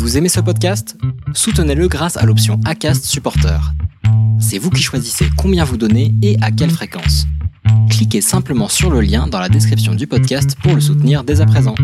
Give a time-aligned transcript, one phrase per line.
[0.00, 0.96] Vous aimez ce podcast?
[1.34, 3.60] Soutenez-le grâce à l'option ACAST Supporter.
[4.40, 7.26] C'est vous qui choisissez combien vous donnez et à quelle fréquence.
[7.90, 11.46] Cliquez simplement sur le lien dans la description du podcast pour le soutenir dès à
[11.46, 11.74] présent.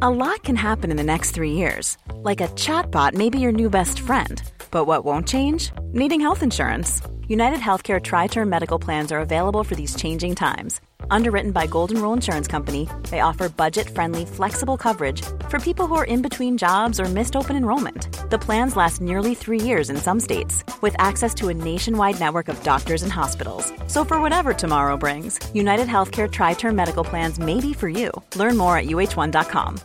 [0.00, 1.96] A lot can happen in the next three years.
[2.24, 4.42] Like a chatbot may be your new best friend.
[4.72, 5.70] But what won't change?
[5.92, 7.00] Needing health insurance.
[7.28, 10.80] United Healthcare Tri Term Medical Plans are available for these changing times
[11.10, 16.04] Underwritten by Golden Rule Insurance Company, they offer budget-friendly, flexible coverage for people who are
[16.04, 18.08] in between jobs or missed open enrollment.
[18.30, 22.48] The plans last nearly three years in some states, with access to a nationwide network
[22.48, 23.72] of doctors and hospitals.
[23.86, 28.10] So for whatever tomorrow brings, United Healthcare Tri-Term Medical Plans may be for you.
[28.34, 29.76] Learn more at uh1.com.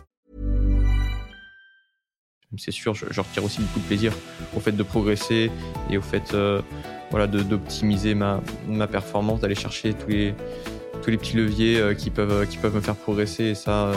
[2.58, 4.12] C'est sûr, je, je, retire aussi beaucoup de plaisir
[4.54, 5.50] au fait de progresser
[5.88, 6.60] et au fait euh,
[7.10, 10.34] voilà, d'optimiser ma, ma performance, d'aller chercher tous les
[11.02, 13.44] tous les petits leviers euh, qui, peuvent, euh, qui peuvent me faire progresser.
[13.44, 13.94] Et ça, euh,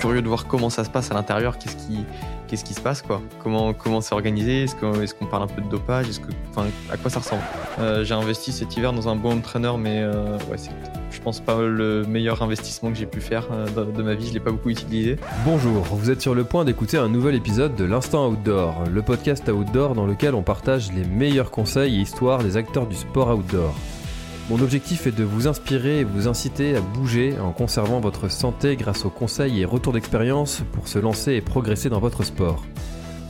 [0.00, 2.04] curieux de voir comment ça se passe à l'intérieur, qu'est-ce qui,
[2.48, 3.22] qui se passe, quoi.
[3.42, 6.60] Comment, comment c'est organisé, est-ce qu'on, est-ce parle un peu de dopage, que,
[6.92, 7.42] à quoi ça ressemble?
[8.02, 10.70] j'ai investi cet hiver dans un bon entraîneur, mais ouais, c'est,
[11.10, 14.32] je pense pas le meilleur investissement que j'ai pu faire de, de, ma vie, je
[14.32, 15.16] l'ai pas beaucoup utilisé.
[15.44, 19.46] Bonjour, vous êtes sur le point d'écouter un nouvel épisode de l'Instant Outdoor, le podcast
[19.48, 23.74] outdoor dans lequel on partage les meilleurs conseils et histoires des acteurs du sport outdoor.
[24.50, 28.76] Mon objectif est de vous inspirer et vous inciter à bouger en conservant votre santé
[28.76, 32.64] grâce aux conseils et retours d'expérience pour se lancer et progresser dans votre sport.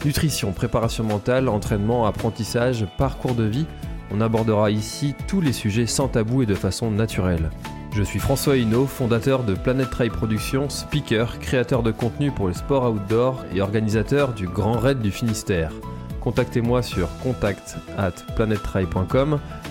[0.05, 3.67] Nutrition, préparation mentale, entraînement, apprentissage, parcours de vie,
[4.13, 7.51] on abordera ici tous les sujets sans tabou et de façon naturelle.
[7.97, 12.53] Je suis François Hinault, fondateur de Planet Trail Productions, speaker, créateur de contenu pour le
[12.53, 15.73] sport outdoor et organisateur du Grand Raid du Finistère.
[16.21, 18.13] Contactez-moi sur contact at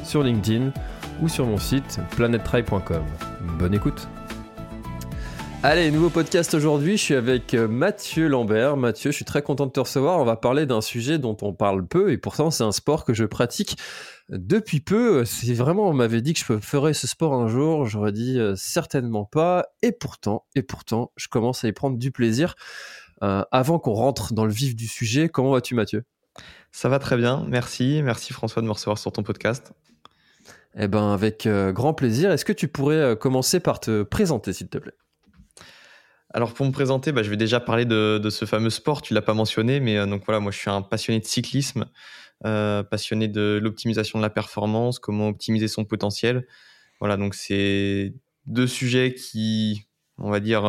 [0.03, 0.71] sur LinkedIn
[1.21, 3.03] ou sur mon site planettry.com.
[3.59, 4.07] Bonne écoute
[5.63, 8.77] Allez, nouveau podcast aujourd'hui, je suis avec euh, Mathieu Lambert.
[8.77, 10.19] Mathieu, je suis très content de te recevoir.
[10.19, 13.13] On va parler d'un sujet dont on parle peu et pourtant c'est un sport que
[13.13, 13.75] je pratique
[14.29, 15.25] depuis peu.
[15.25, 18.55] C'est vraiment, on m'avait dit que je ferais ce sport un jour, j'aurais dit euh,
[18.55, 19.65] certainement pas.
[19.81, 22.55] Et pourtant, et pourtant, je commence à y prendre du plaisir.
[23.23, 26.03] Euh, avant qu'on rentre dans le vif du sujet, comment vas-tu Mathieu?
[26.71, 28.01] Ça va très bien, merci.
[28.03, 29.73] Merci François de me recevoir sur ton podcast.
[30.79, 32.31] Eh ben, avec euh, grand plaisir.
[32.31, 34.93] Est-ce que tu pourrais euh, commencer par te présenter, s'il te plaît?
[36.31, 39.23] Alors pour me présenter, bah, je vais déjà parler de, ce fameux sport, tu l'as
[39.23, 41.85] pas mentionné, mais euh, donc voilà, moi je suis un passionné de cyclisme,
[42.43, 46.45] passionné de l'optimisation de la performance, comment optimiser son potentiel.
[46.99, 48.13] Voilà, donc c'est
[48.45, 49.87] deux sujets qui,
[50.19, 50.63] on va dire,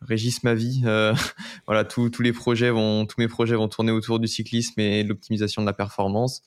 [0.00, 0.82] régissent ma vie.
[1.66, 5.08] voilà, tous les projets vont, tous mes projets vont tourner autour du cyclisme et de
[5.08, 6.42] l'optimisation de la performance.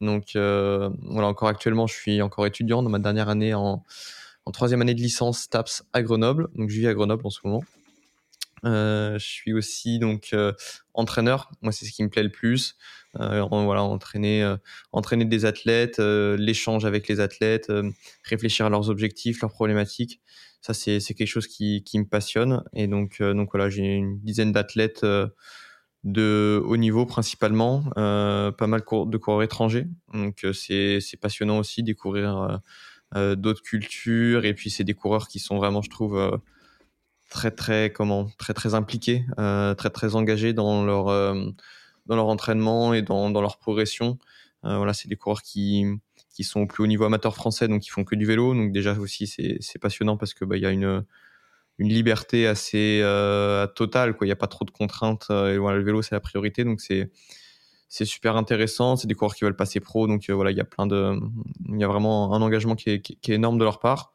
[0.00, 3.82] Donc euh, voilà, encore actuellement, je suis encore étudiant dans ma dernière année en,
[4.52, 6.48] troisième année de licence TAPS à Grenoble.
[6.54, 7.62] Donc je vis à Grenoble en ce moment.
[8.64, 10.52] Euh, je suis aussi donc euh,
[10.94, 11.50] entraîneur.
[11.60, 12.76] Moi, c'est ce qui me plaît le plus.
[13.14, 14.54] voilà, entraîner,
[14.92, 17.70] entraîner des athlètes, l'échange avec les athlètes,
[18.24, 20.20] réfléchir à leurs objectifs, leurs problématiques.
[20.60, 22.64] Ça, c'est quelque chose qui, qui, me passionne.
[22.72, 25.04] Et donc, donc voilà, j'ai une dizaine d'athlètes
[26.04, 29.86] de haut niveau principalement, euh, pas mal de coureurs étrangers.
[30.12, 32.60] Donc euh, c'est passionnant aussi découvrir
[33.16, 36.40] euh, d'autres cultures et puis c'est des coureurs qui sont vraiment, je trouve,
[37.30, 41.06] très très comment très très impliqués, très très engagés dans leur
[42.06, 44.18] dans leur entraînement et dans, dans leur progression.
[44.62, 45.86] voilà, c'est des coureurs qui
[46.34, 48.54] qui sont au plus haut niveau amateur français, donc qui font que du vélo.
[48.54, 51.04] Donc déjà aussi c'est passionnant parce que bah, y a une
[51.78, 54.16] une liberté assez euh, totale.
[54.16, 54.26] Quoi.
[54.26, 55.26] Il n'y a pas trop de contraintes.
[55.30, 56.64] Euh, et voilà, le vélo, c'est la priorité.
[56.64, 57.10] Donc, c'est,
[57.88, 58.96] c'est super intéressant.
[58.96, 60.06] C'est des coureurs qui veulent passer pro.
[60.06, 61.18] Donc, euh, voilà, il y a plein de.
[61.68, 64.12] Il y a vraiment un engagement qui est, qui, est énorme de leur part.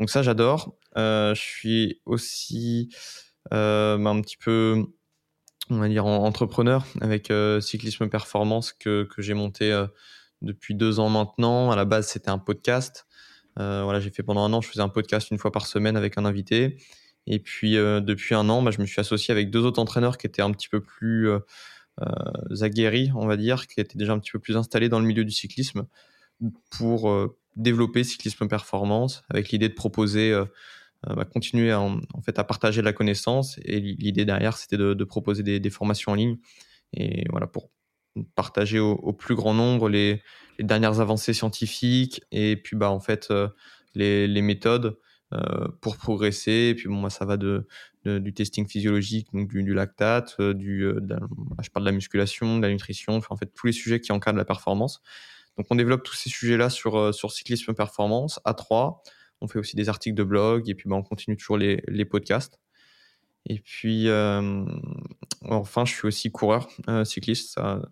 [0.00, 0.76] Donc, ça, j'adore.
[0.94, 2.90] je suis aussi
[3.50, 4.84] un petit peu,
[5.70, 9.86] on va dire, entrepreneur avec Cyclisme Performance que, que j'ai monté
[10.42, 11.70] depuis deux ans maintenant.
[11.70, 13.06] À la base, c'était un podcast.
[13.58, 15.96] Euh, voilà, j'ai fait pendant un an, je faisais un podcast une fois par semaine
[15.96, 16.76] avec un invité.
[17.26, 20.18] Et puis euh, depuis un an, bah, je me suis associé avec deux autres entraîneurs
[20.18, 21.40] qui étaient un petit peu plus euh,
[22.60, 25.24] aguerris, on va dire, qui étaient déjà un petit peu plus installés dans le milieu
[25.24, 25.86] du cyclisme
[26.70, 27.10] pour
[27.56, 30.38] développer cyclisme performance avec l'idée de proposer
[31.06, 35.42] bah, continuer à, en, fait à partager la connaissance et l'idée derrière c'était de, proposer
[35.42, 36.36] des, formations en ligne
[36.92, 37.70] et voilà pour
[38.34, 40.22] partager au, plus grand nombre les,
[40.58, 43.48] dernières avancées scientifiques et puis bah en fait euh,
[43.94, 44.98] les, méthodes
[45.34, 46.68] euh, pour progresser.
[46.70, 47.66] Et puis bon, moi ça va de,
[48.04, 50.88] du testing physiologique, donc du, lactate, euh, du,
[51.62, 54.12] je parle de la musculation, de la nutrition, enfin, en fait tous les sujets qui
[54.12, 55.02] encadrent la performance.
[55.56, 59.02] Donc on développe tous ces sujets-là sur, sur cyclisme performance à 3.
[59.40, 62.04] On fait aussi des articles de blog et puis bah, on continue toujours les, les
[62.04, 62.58] podcasts.
[63.48, 64.08] Et puis,
[65.48, 66.68] enfin, je suis aussi coureur
[67.04, 67.54] cycliste.
[67.54, 67.82] Ça,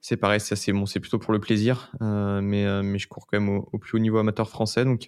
[0.00, 3.48] c'est pareil, c'est bon, c'est plutôt pour le plaisir, mais, mais je cours quand même
[3.48, 5.06] au, plus haut niveau amateur français, donc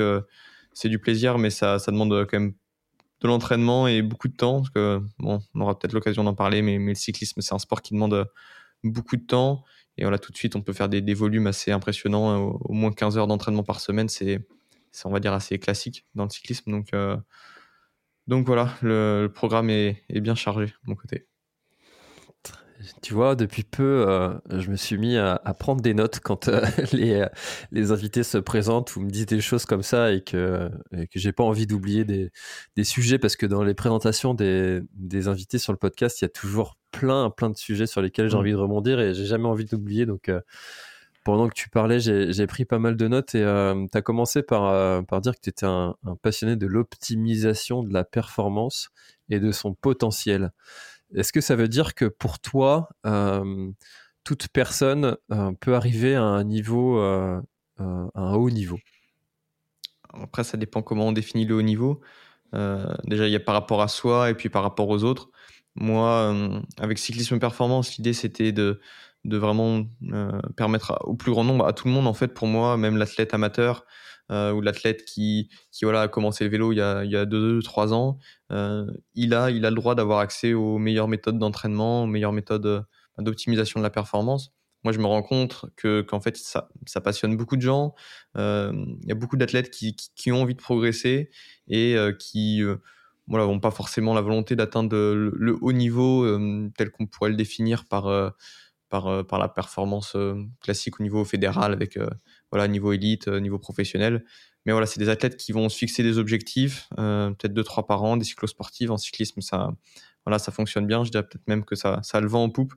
[0.72, 2.54] c'est du plaisir, mais ça, ça demande quand même
[3.20, 4.62] de l'entraînement et beaucoup de temps,
[5.18, 8.28] bon, on aura peut-être l'occasion d'en parler, mais, le cyclisme, c'est un sport qui demande
[8.84, 9.64] beaucoup de temps.
[9.96, 13.18] Et voilà, tout de suite, on peut faire des, volumes assez impressionnants, au, moins 15
[13.18, 14.46] heures d'entraînement par semaine, c'est,
[15.04, 16.70] on va dire, assez classique dans le cyclisme.
[18.26, 21.26] Donc, voilà, le, programme est, bien chargé de mon côté.
[23.02, 26.60] Tu vois, depuis peu, euh, je me suis mis à, prendre des notes quand euh,
[26.92, 27.26] les,
[27.72, 31.18] les, invités se présentent ou me disent des choses comme ça et que, et que
[31.18, 32.30] j'ai pas envie d'oublier des,
[32.76, 36.26] des, sujets parce que dans les présentations des, des, invités sur le podcast, il y
[36.26, 38.40] a toujours plein, plein de sujets sur lesquels j'ai mmh.
[38.40, 40.06] envie de rebondir et j'ai jamais envie d'oublier.
[40.06, 40.40] Donc, euh,
[41.24, 44.42] pendant que tu parlais, j'ai pris pas mal de notes et euh, tu as commencé
[44.42, 48.88] par, euh, par dire que tu étais un, passionné de l'optimisation de la performance
[49.28, 50.52] et de son potentiel.
[51.14, 53.70] Est-ce que ça veut dire que pour toi, euh,
[54.24, 55.16] toute personne
[55.60, 57.42] peut arriver à un niveau, à
[57.78, 58.78] un haut niveau?
[60.12, 62.00] Après, ça dépend comment on définit le haut niveau.
[62.52, 65.30] déjà, il y a par rapport à soi et puis par rapport aux autres.
[65.76, 66.34] Moi,
[66.78, 71.86] avec Cyclisme Performance, l'idée c'était de vraiment euh, permettre au plus grand nombre, à tout
[71.86, 73.84] le monde en fait, pour moi, même l'athlète amateur
[74.30, 77.16] euh, ou l'athlète qui, qui voilà, a commencé le vélo il y a, il y
[77.16, 78.18] a deux, trois ans,
[78.52, 82.32] euh, il, a, il a le droit d'avoir accès aux meilleures méthodes d'entraînement, aux meilleures
[82.32, 82.84] méthodes
[83.18, 84.52] d'optimisation de la performance.
[84.84, 87.94] Moi, je me rends compte que qu'en fait, ça, ça passionne beaucoup de gens.
[88.36, 91.30] Il y a beaucoup d'athlètes qui, qui, ont envie de progresser
[91.66, 92.62] et qui
[93.26, 96.24] voilà, n'ont pas forcément la volonté d'atteindre le, haut niveau
[96.76, 98.34] tel qu'on pourrait le définir par
[98.88, 102.08] par, euh, par la performance euh, classique au niveau fédéral avec euh,
[102.50, 104.24] voilà, niveau élite, niveau professionnel.
[104.66, 108.02] Mais voilà, c'est des athlètes qui vont se fixer des objectifs, peut-être deux, trois par
[108.02, 108.90] an, des cyclosportives.
[108.90, 109.70] En cyclisme, ça,
[110.26, 111.04] voilà, ça fonctionne bien.
[111.04, 112.74] Je dirais peut-être même que ça, ça le vent en poupe.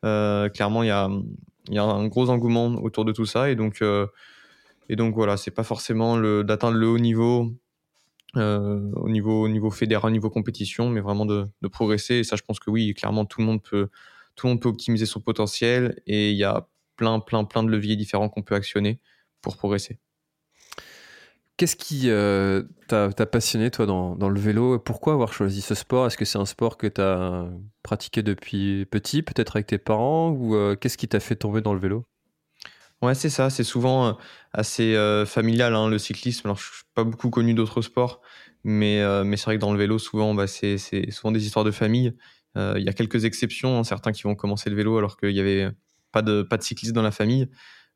[0.00, 1.10] clairement, il y a,
[1.68, 3.50] y a un gros engouement autour de tout ça.
[3.50, 3.82] Et donc,
[4.88, 7.52] et donc voilà, c'est pas forcément d'atteindre le haut niveau
[8.36, 12.16] au niveau, au niveau fédéral, au niveau compétition, mais vraiment de, de, progresser.
[12.16, 13.90] Et ça, je pense que oui, clairement, tout le monde peut,
[14.36, 17.70] tout le monde peut optimiser son potentiel et il y a plein, plein, plein de
[17.70, 19.00] leviers différents qu'on peut actionner
[19.40, 19.98] pour progresser.
[21.56, 26.06] Qu'est-ce qui euh, t'a passionné, toi, dans, dans, le vélo Pourquoi avoir choisi ce sport?
[26.06, 27.46] Est-ce que c'est un sport que tu as
[27.84, 31.72] pratiqué depuis petit, peut-être avec tes parents Ou euh, qu'est-ce qui t'a fait tomber dans
[31.72, 32.06] le vélo?
[33.02, 33.50] Ouais, c'est ça.
[33.50, 34.12] C'est souvent euh,
[34.52, 34.96] assez
[35.26, 36.48] familial, hein, le cyclisme.
[36.48, 38.20] Alors, je suis pas beaucoup connu d'autres sports,
[38.64, 41.70] mais, mais c'est vrai que dans le vélo, souvent, bah, c'est souvent des histoires de
[41.70, 42.14] famille.
[42.56, 45.32] Euh, il y a quelques exceptions, hein, certains qui vont commencer le vélo alors qu'il
[45.32, 45.68] n'y avait
[46.12, 47.48] pas de, pas de cycliste dans la famille.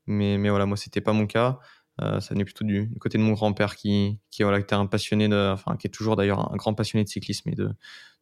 [0.07, 1.59] Mais, mais voilà, moi, c'était pas mon cas.
[2.01, 5.29] Euh, ça venait plutôt du, côté de mon grand-père qui, qui voilà, était un passionné,
[5.29, 7.71] de, enfin, qui est toujours d'ailleurs un grand passionné de cyclisme et de,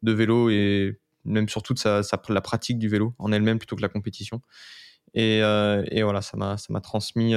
[0.02, 3.88] de vélo et même surtout de la pratique du vélo en elle-même plutôt que la
[3.88, 4.40] compétition.
[5.14, 7.34] Et, euh, et voilà, ça m'a, transmis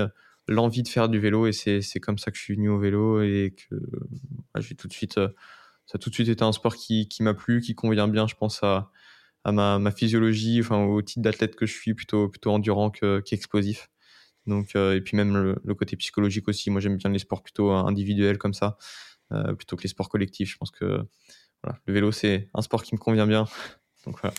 [0.48, 3.22] l'envie de faire du vélo et c'est, comme ça que je suis venu au vélo
[3.22, 3.75] et que
[4.60, 5.19] j'ai tout de suite
[5.89, 8.36] ça a tout de suite été un sport qui, m'a plu, qui convient bien, je
[8.36, 8.91] pense, à,
[9.44, 13.89] ma, physiologie, enfin, au type d'athlète que je suis, plutôt, endurant qu'explosif.
[14.47, 16.69] Euh, et puis même le, côté psychologique aussi.
[16.69, 18.77] Moi, j'aime bien les sports plutôt individuels comme ça,
[19.31, 20.51] euh, plutôt que les sports collectifs.
[20.51, 21.01] Je pense que
[21.88, 23.47] le vélo, c'est un sport qui me convient bien.
[24.06, 24.36] Donc voilà.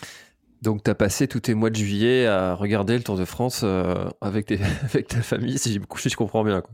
[0.63, 4.07] Tu as passé tous tes mois de juillet à regarder le Tour de France euh,
[4.21, 4.45] avec,
[5.09, 6.61] ta famille, si, si je comprends bien.
[6.61, 6.73] Quoi.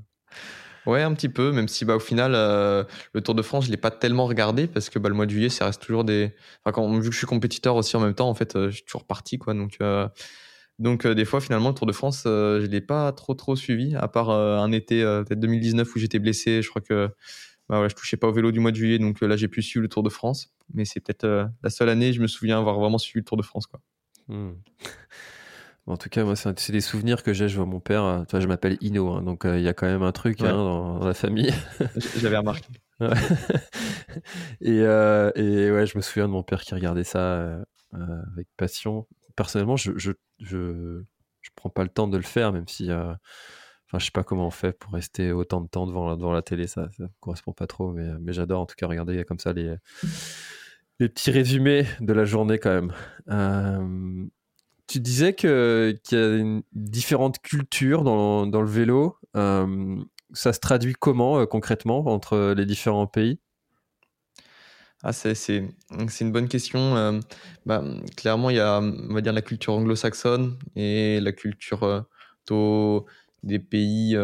[0.88, 3.70] Ouais, un petit peu, même si bah, au final, euh, le Tour de France, je
[3.70, 6.06] ne l'ai pas tellement regardé parce que bah, le mois de juillet, ça reste toujours
[6.06, 6.34] des.
[6.64, 8.86] Enfin, vu que je suis compétiteur aussi en même temps, en fait, euh, je suis
[8.86, 9.38] toujours parti.
[9.38, 10.08] Quoi, donc, euh,
[10.80, 13.96] donc des fois, finalement, le Tour de France, je ne l'ai pas trop, trop suivi,
[13.98, 16.62] à part un été, peut-être 2019, où j'étais blessé.
[16.62, 17.10] Je crois que
[17.68, 19.62] bah, ouais, je touchais pas au vélo du mois de juillet, donc là, j'ai pu
[19.62, 20.54] suivre le Tour de France.
[20.74, 23.44] Mais c'est peut-être la seule année, je me souviens avoir vraiment suivi le Tour de
[23.44, 23.68] France.
[23.68, 23.82] Quoi.
[24.30, 24.54] Hmm.
[25.88, 27.48] En tout cas, moi, c'est des souvenirs que j'ai.
[27.48, 28.04] Je vois mon père.
[28.04, 30.42] Euh, toi, je m'appelle Ino, hein, donc euh, il y a quand même un truc
[30.42, 31.54] hein, dans, la famille.
[32.18, 32.68] J'avais remarqué.
[34.62, 37.58] et, euh, et, ouais, je me souviens de mon père qui regardait ça
[37.94, 39.08] avec passion.
[39.38, 41.04] Personnellement, je, je, je,
[41.42, 42.92] je, prends pas le temps de le faire, même si.
[42.92, 46.34] Enfin, je sais pas comment on fait pour rester autant de temps devant la, devant
[46.34, 49.40] la télé, ça, ça correspond pas trop, mais, mais j'adore en tout cas regarder comme
[49.40, 49.74] ça les,
[51.00, 54.30] les petits résumés de la journée quand même.
[54.88, 59.18] Euh, tu disais qu'il y a une, différentes cultures dans, le vélo.
[59.36, 59.98] Euh,
[60.34, 63.40] ça se traduit comment euh, concrètement entre les différents pays?
[65.04, 65.64] Ah, c'est
[66.22, 66.96] une bonne question.
[66.98, 67.20] Euh,
[67.66, 67.84] bah,
[68.16, 72.06] clairement, il y a on va dire, la culture anglo-saxonne et la culture
[73.44, 74.18] des pays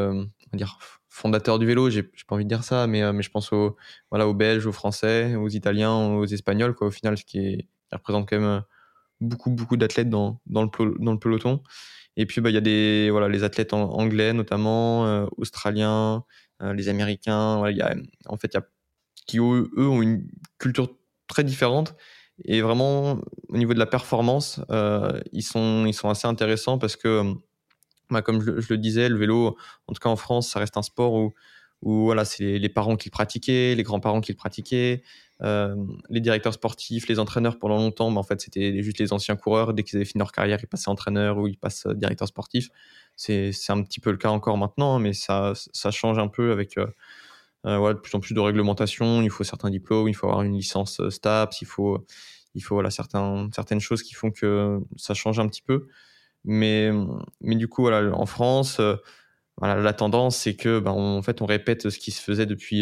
[0.54, 0.80] dire,
[1.10, 3.78] fondateurs du vélo, j'ai pas envie de dire ça, mais, je pense aux,
[4.10, 8.28] voilà, aux Belges, aux Français, aux Italiens, aux Espagnols, quoi, au final, ce qui représente
[8.28, 8.64] quand même
[9.24, 11.62] beaucoup, beaucoup d'athlètes dans, dans, le, dans le peloton.
[12.16, 16.24] Et puis, bah, il y a des, voilà, les athlètes anglais, notamment, australiens,
[16.62, 17.58] les Américains.
[17.58, 17.96] Voilà,
[18.28, 18.62] en fait, y a,
[19.26, 20.28] qui, eux, ont une
[20.60, 20.90] culture
[21.28, 21.96] très différente.
[22.46, 26.96] Et vraiment, au niveau de la performance, euh, ils, sont, ils sont assez intéressants parce
[26.96, 27.34] que,
[28.10, 29.56] bah, comme je, le disais, le vélo,
[29.88, 31.34] en tout cas en France, ça reste un sport où,
[31.82, 35.04] où voilà, c'est les, parents qui le pratiquaient, les grands-parents qui le pratiquaient,
[35.44, 35.76] euh,
[36.10, 39.74] les directeurs sportifs, les entraîneurs pendant longtemps, en fait, c'était juste les anciens coureurs.
[39.74, 42.70] Dès qu'ils avaient fini leur carrière, ils passaient entraîneur ou ils passent euh, directeur sportif.
[43.16, 45.54] C'est un petit peu le cas encore maintenant, mais ça,
[45.92, 46.88] change un peu avec euh,
[47.66, 49.22] de plus en plus de réglementation.
[49.22, 52.06] Il faut certains diplômes, il faut avoir une licence STAPS, il faut,
[52.90, 55.88] certaines choses qui font que ça change un petit peu.
[56.46, 56.92] Mais,
[57.42, 58.82] du coup, en France,
[59.62, 62.82] la tendance, c'est que ben, en fait, on répète ce qui se faisait depuis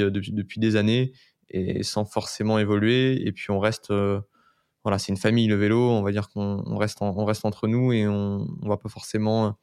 [0.57, 1.11] des années
[1.51, 3.25] et sans forcément évoluer.
[3.27, 3.91] Et puis, on reste.
[4.83, 5.89] voilà, c'est une famille, le vélo.
[5.91, 9.57] On va dire qu'on reste, on entre nous et on ne va pas forcément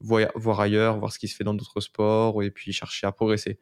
[0.00, 3.12] voir, voir ailleurs, voir ce qui se fait dans d'autres sports et puis chercher à
[3.12, 3.58] progresser.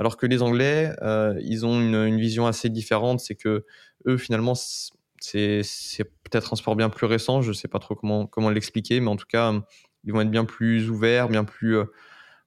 [0.00, 3.20] Alors que les Anglais, euh, ils ont une, vision assez différente.
[3.20, 3.66] C'est que
[4.06, 5.62] eux, finalement, c'est
[6.24, 7.42] peut-être un sport bien plus récent.
[7.42, 9.52] Je sais pas trop comment, l'expliquer, mais en tout cas,
[10.04, 11.76] ils vont être bien plus ouverts, bien plus.
[11.76, 11.84] Euh,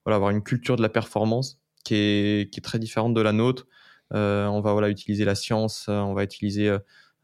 [0.04, 3.66] voilà, avoir une culture de la performance qui est très différente de la nôtre.
[4.14, 6.76] Euh, on va voilà, utiliser la science, on va utiliser.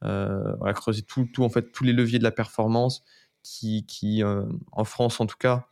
[0.02, 3.02] Voilà, creuser tout, en fait, tous les leviers de la performance
[3.42, 5.66] qui, qui en France en tout cas,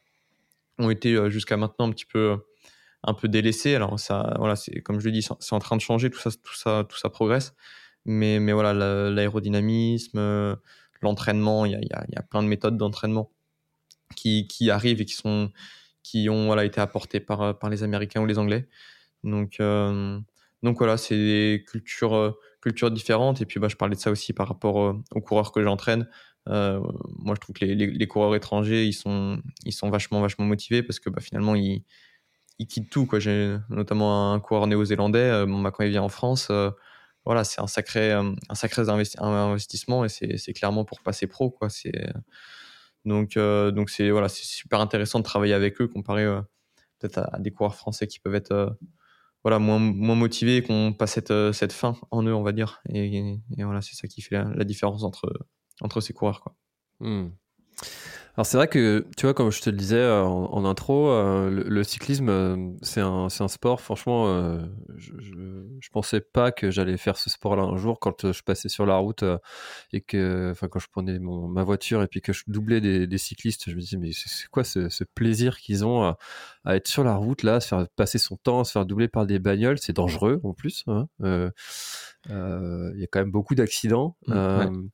[0.79, 2.39] ont été jusqu'à maintenant un petit peu
[3.03, 3.75] un peu délaissé.
[3.75, 6.31] Alors ça, voilà, c'est comme je le dis, c'est en train de changer, tout ça,
[6.31, 7.55] tout ça, tout ça progresse.
[8.05, 8.73] Mais, mais voilà,
[9.11, 10.57] l'aérodynamisme, euh,
[11.03, 13.31] l'entraînement, il y a, y a, plein de méthodes d'entraînement
[14.17, 15.51] qui, qui, arrivent et qui sont,
[16.03, 18.69] qui ont voilà été apportées par, par les Américains ou les Anglais.
[19.25, 20.19] Donc, euh,
[20.63, 23.41] donc voilà, c'est des cultures, euh, cultures différentes.
[23.41, 26.09] Et puis, bah, je parlais de ça aussi par rapport aux coureurs que j'entraîne.
[26.47, 30.99] moi, je trouve que les, coureurs étrangers, ils sont, ils sont vachement, vachement motivés parce
[31.01, 31.85] que bah, finalement, ils,
[32.59, 33.07] il quitte tout.
[33.07, 33.19] Quoi.
[33.21, 35.19] J'ai notamment un coureur néo-zélandais.
[35.19, 36.71] Euh, bah, quand il vient en France, euh,
[37.25, 41.51] voilà, c'est un sacré, euh, un sacré investissement et c'est clairement pour passer pro.
[41.51, 41.69] Quoi.
[43.05, 46.25] Donc, donc c'est voilà, super intéressant de travailler avec eux comparé
[46.99, 48.77] peut-être à, des coureurs français qui peuvent être
[49.45, 52.81] voilà, moins, moins motivés n'ont pas cette, cette fin en eux, on va dire.
[52.93, 55.33] Et, voilà, c'est ça qui fait la, différence entre,
[55.81, 56.41] entre ces coureurs.
[56.41, 56.57] Quoi.
[57.01, 57.31] Hmm.
[58.39, 61.51] Alors c'est vrai que, tu vois, comme je te le disais euh, en, intro, euh,
[61.51, 64.61] le, cyclisme, euh, c'est un, un, sport, franchement,
[64.97, 68.87] je, je, pensais pas que j'allais faire ce sport-là un jour quand je passais sur
[68.87, 69.25] la route
[69.93, 73.09] et que, enfin, quand je prenais mon, ma voiture et puis que je doublais des,
[73.09, 76.17] des cyclistes, je me disais, mais c'est quoi ce, ce plaisir qu'ils ont à,
[76.65, 78.87] à, être sur la route, là, à se faire passer son temps, à se faire
[78.87, 80.85] doubler par des bagnoles, c'est dangereux en plus.
[80.87, 81.51] Hein, il
[82.99, 84.17] y a quand même beaucoup d'accidents.
[84.29, 84.91] Mmh,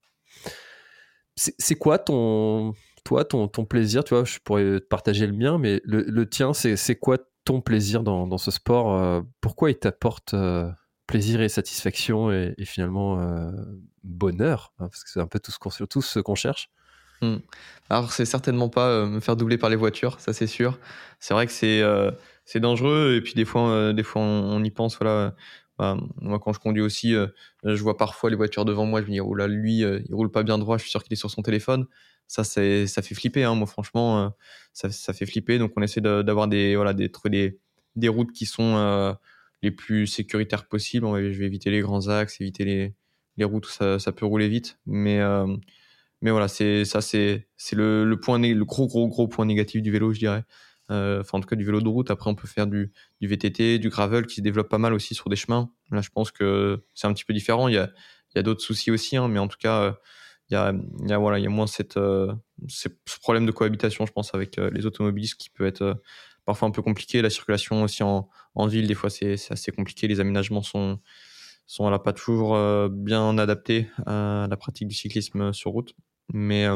[1.37, 2.75] c'est quoi ton
[3.05, 6.53] toi, ton, ton, plaisir, tu vois, je pourrais te partager le mien, mais le, tien,
[6.55, 10.71] c'est quoi ton plaisir dans, dans ce sport euh, Pourquoi il t'apporte euh,
[11.07, 13.51] plaisir et satisfaction et, finalement euh,
[14.03, 16.71] bonheur hein, Parce que c'est un peu tout ce qu'on qu'on cherche.
[17.21, 17.37] Hmm.
[17.91, 20.79] Alors, c'est certainement pas me faire doubler par les voitures, ça c'est sûr.
[21.21, 21.83] C'est vrai que c'est
[22.47, 24.99] c'est dangereux et puis des fois, des fois on, y pense.
[24.99, 25.35] Voilà,
[25.79, 27.15] bah, moi, quand je conduis aussi,
[27.63, 29.01] je vois parfois les voitures devant moi.
[29.01, 30.77] Je me dis, oh là, lui, il roule pas bien droit.
[30.77, 31.87] Je suis sûr qu'il est sur son téléphone
[32.27, 33.45] ça, c'est, ça fait flipper.
[33.45, 33.55] Hein.
[33.55, 34.29] Moi, franchement, euh,
[34.73, 35.59] ça, ça, fait flipper.
[35.59, 37.59] Donc, on essaie d'avoir des, voilà, des, des,
[37.97, 39.13] des routes qui sont euh,
[39.63, 41.07] les plus sécuritaires possibles.
[41.07, 42.95] je vais éviter les grands axes, éviter les,
[43.37, 44.79] les routes où ça, peut rouler vite.
[44.87, 45.47] Mais, euh,
[46.23, 49.83] mais voilà, c'est, ça, c'est, c'est le, le, point, le gros, gros, gros point négatif
[49.83, 50.45] du vélo, je dirais.
[50.89, 52.11] enfin, en tout cas, du vélo de route.
[52.11, 55.15] Après, on peut faire du, du VTT, du gravel qui se développe pas mal aussi
[55.15, 55.71] sur des chemins.
[55.91, 57.69] Là, je pense que c'est un petit peu différent.
[57.69, 57.91] Il y a,
[58.35, 59.97] il y a d'autres soucis aussi, hein, mais en tout cas,
[60.51, 60.73] il y a,
[61.07, 62.33] y a, y a moins cette, euh,
[62.69, 62.89] ce
[63.21, 65.95] problème de cohabitation, je pense, avec euh, les automobilistes qui peut être euh,
[66.45, 67.23] parfois un peu compliqué.
[67.23, 70.07] La circulation aussi en, en ville, des fois, c'est assez compliqué.
[70.07, 71.01] Les aménagements sont,
[71.67, 72.59] sont là, pas toujours
[72.91, 75.95] bien adaptés à la pratique du cyclisme sur route.
[76.33, 76.67] Mais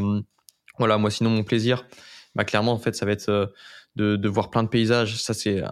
[0.78, 1.86] voilà, moi, sinon, mon plaisir,
[2.34, 3.52] bah, clairement, en fait, ça va être
[3.96, 5.20] de, de voir plein de paysages.
[5.20, 5.62] Ça, c'est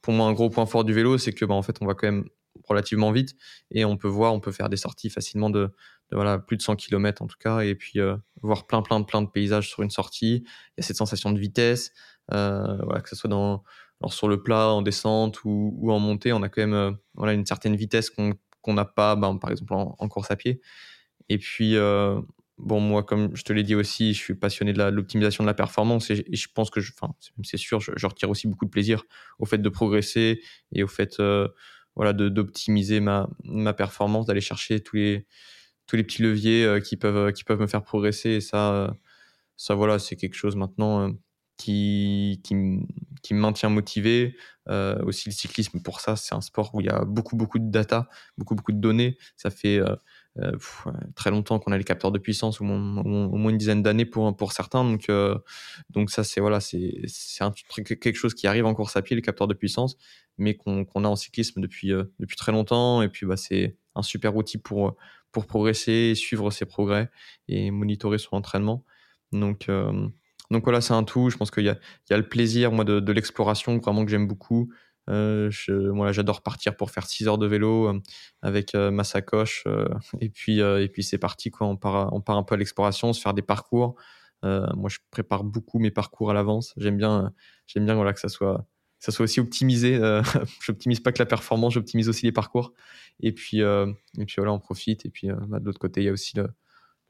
[0.00, 1.92] pour moi un gros point fort du vélo, c'est que bah, en fait, on va
[1.94, 2.24] quand même
[2.72, 3.34] relativement vite
[3.70, 5.72] et on peut voir, on peut faire des sorties facilement de,
[6.14, 9.22] voilà, plus de 100 km en tout cas, et puis euh, voir plein, plein, plein
[9.22, 10.44] de paysages sur une sortie.
[10.44, 11.92] Il y a cette sensation de vitesse,
[12.32, 13.62] euh, que ce soit dans,
[14.00, 17.32] alors sur le plat, en descente ou, en montée, on a quand même euh, voilà,
[17.32, 20.60] une certaine vitesse qu'on n'a pas, ben, par exemple, en, course à pied.
[21.28, 21.76] Et puis,
[22.58, 25.54] bon, moi, comme je te l'ai dit aussi, je suis passionné de l'optimisation de, la
[25.54, 29.04] performance et, je pense que, enfin, c'est sûr, je, retire aussi beaucoup de plaisir
[29.38, 31.20] au fait de progresser et au fait,
[31.96, 35.26] voilà, d'optimiser ma, ma performance, d'aller chercher tous les,
[35.86, 38.30] tous les petits leviers euh, qui peuvent, qui peuvent me faire progresser.
[38.30, 38.94] Et ça,
[39.56, 41.12] ça, voilà, c'est quelque chose maintenant euh,
[41.56, 42.54] qui, qui,
[43.22, 44.36] qui, me maintient motivé.
[44.68, 47.70] aussi, le cyclisme, pour ça, c'est un sport où il y a beaucoup, beaucoup de
[47.70, 48.08] data,
[48.38, 49.18] beaucoup, beaucoup de données.
[49.36, 49.80] Ça fait
[50.38, 50.56] euh,
[51.14, 54.52] très longtemps qu'on a les capteurs de puissance, au moins, une dizaine d'années pour, pour
[54.52, 54.82] certains.
[54.82, 55.36] Donc, euh,
[55.90, 57.02] donc ça, c'est voilà, c'est
[57.76, 59.98] quelque chose qui arrive en course à pied, les capteurs de puissance,
[60.38, 63.02] mais qu'on a en cyclisme depuis, euh, depuis très longtemps.
[63.02, 64.96] Et puis, bah, c'est un super outil pour,
[65.32, 67.10] pour progresser, suivre ses progrès
[67.48, 68.84] et monitorer son entraînement.
[69.32, 69.68] Donc,
[70.52, 71.30] donc voilà, c'est un tout.
[71.30, 74.72] Je pense qu'il y y a le plaisir, moi, de, l'exploration, vraiment que j'aime beaucoup.
[75.10, 75.50] Euh,
[76.12, 78.00] j'adore partir pour faire 6 heures de vélo euh,
[78.40, 79.64] avec euh, ma sacoche.
[80.20, 81.50] et puis, et puis c'est parti.
[81.50, 81.66] Quoi.
[81.66, 83.96] On, part, on part un peu à l'exploration, se faire des parcours.
[84.42, 86.74] moi, je prépare beaucoup mes parcours à l'avance.
[86.76, 87.32] J'aime bien,
[87.74, 88.66] bien voilà, que ça soit,
[89.02, 90.00] ça soit aussi optimisé.
[90.64, 92.72] j'optimise pas que la performance, j'optimise aussi les parcours.
[93.20, 95.04] Et puis, et puis voilà, on profite.
[95.04, 96.36] Et puis, bah, de l'autre côté, il y a aussi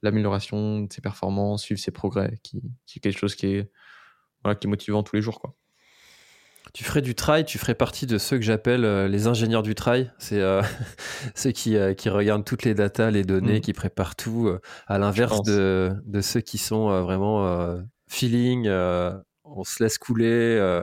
[0.02, 3.70] l'amélioration de ses performances, suivre ses progrès, qui, qui est quelque chose qui est,
[4.42, 5.40] voilà, qui est motivant tous les jours.
[5.40, 5.54] Quoi
[6.72, 9.74] tu ferais du trail, tu ferais partie de ceux que j'appelle euh, les ingénieurs du
[9.74, 10.10] trail.
[10.18, 10.62] C'est euh,
[11.34, 13.60] ceux qui, euh, qui, regardent toutes les datas, les données, mm.
[13.60, 14.50] qui préparent tout,
[14.86, 17.76] à l'inverse de, de, ceux qui sont vraiment
[18.08, 20.82] feeling, on se laisse couler.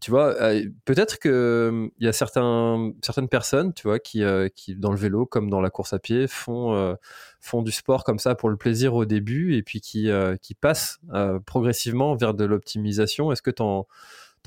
[0.00, 0.34] Tu vois,
[0.84, 4.22] peut-être qu'il y a certaines personnes, tu vois, qui,
[4.76, 6.96] dans le vélo, comme dans la course à pied, font,
[7.62, 10.10] du sport comme ça pour le plaisir au début et puis qui,
[10.60, 11.00] passent
[11.46, 13.32] progressivement vers de l'optimisation.
[13.32, 13.86] Est-ce que tu en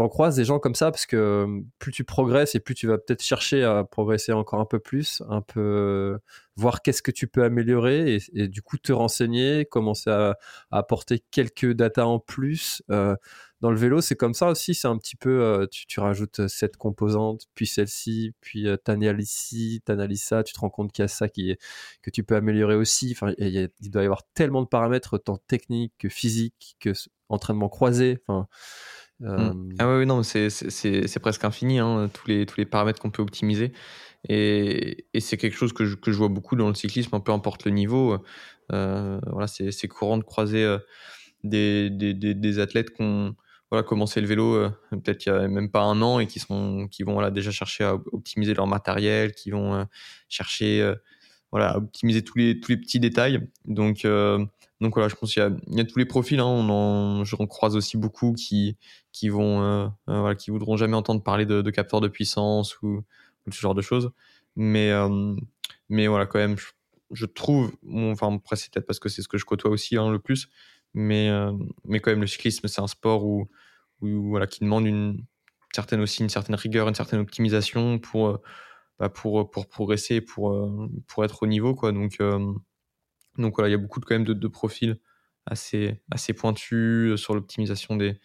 [0.08, 0.92] croises des gens comme ça?
[0.92, 4.60] Parce que euh, plus tu progresses et plus tu vas peut-être chercher à progresser encore
[4.60, 6.18] un peu plus, un peu euh,
[6.56, 10.38] voir qu'est-ce que tu peux améliorer et, du coup te renseigner, commencer à,
[10.72, 12.82] apporter quelques datas en plus.
[13.60, 16.78] Euh, dans le vélo, c'est comme ça aussi, c'est un petit peu, tu, rajoutes cette
[16.78, 21.04] composante, puis celle-ci, puis tu analyses ci, tu analyses ça, tu te rends compte qu'il
[21.04, 21.60] y a ça qui est,
[22.02, 23.12] que tu peux améliorer aussi.
[23.12, 26.94] Enfin, il, doit y avoir tellement de paramètres, tant techniques que physiques, que
[27.30, 28.20] entraînement croisé.
[28.28, 28.48] Enfin,
[29.20, 29.28] Mmh.
[29.28, 33.22] Euh, ah oui, non, c'est presque infini, hein, tous, les, tous les paramètres qu'on peut
[33.22, 33.74] optimiser.
[34.28, 37.32] Et, et c'est quelque chose que je, que je, vois beaucoup dans le cyclisme, peu
[37.32, 38.18] importe le niveau.
[38.72, 40.78] Euh, voilà, c'est courant de croiser euh,
[41.44, 43.36] des, des, des, athlètes qui ont
[43.72, 46.88] voilà, commencé le vélo peut-être il n'y a même pas un an et qui, sont,
[46.90, 49.86] qui vont déjà chercher à optimiser leur matériel, qui vont
[50.28, 50.94] chercher
[51.52, 53.48] voilà, à optimiser tous les, tous les petits détails.
[53.66, 54.06] Donc,
[54.82, 56.40] donc voilà, je pense qu'il y, y, a tous les profils.
[56.40, 56.46] Hein.
[56.46, 58.78] On en, je croise aussi beaucoup qui,
[59.12, 63.04] qui vont, euh, euh, voilà, qui voudront jamais entendre parler de, capteurs de puissance ou,
[63.52, 64.12] ce genre de choses.
[64.56, 65.36] Mais, euh,
[65.90, 66.56] mais voilà, quand même,
[67.12, 70.12] je, trouve, enfin après c'est peut-être parce que c'est ce que je côtoie aussi hein,
[70.12, 70.50] le plus,
[70.94, 71.30] mais,
[71.86, 73.50] mais quand même le cyclisme c'est un sport où,
[74.02, 75.26] où, voilà, qui demande une
[75.74, 78.40] certaine aussi une certaine rigueur, une certaine optimisation pour,
[79.00, 80.70] bah, pour, pour progresser, pour,
[81.08, 81.92] pour être au niveau quoi.
[81.92, 82.20] Donc
[83.40, 85.00] donc voilà, il y a beaucoup de, quand même de, profils
[85.46, 88.20] assez, assez pointus euh, sur l'optimisation des,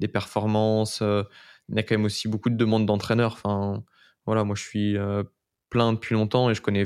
[0.00, 1.02] des performances.
[1.02, 1.24] Euh,
[1.68, 3.32] il y a quand même aussi beaucoup de demandes d'entraîneurs.
[3.32, 3.84] Enfin,
[4.26, 5.24] voilà, moi je suis euh,
[5.68, 6.84] plein depuis longtemps et je connais,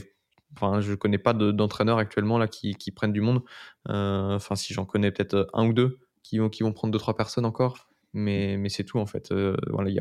[0.54, 3.42] enfin, je connais pas d'entraîneurs actuellement là qui, qui, prennent du monde.
[3.88, 7.16] Enfin, si j'en connais peut-être un ou deux qui vont, qui vont prendre deux trois
[7.16, 9.32] personnes encore, mais, mais c'est tout en fait.
[9.70, 9.96] voilà, il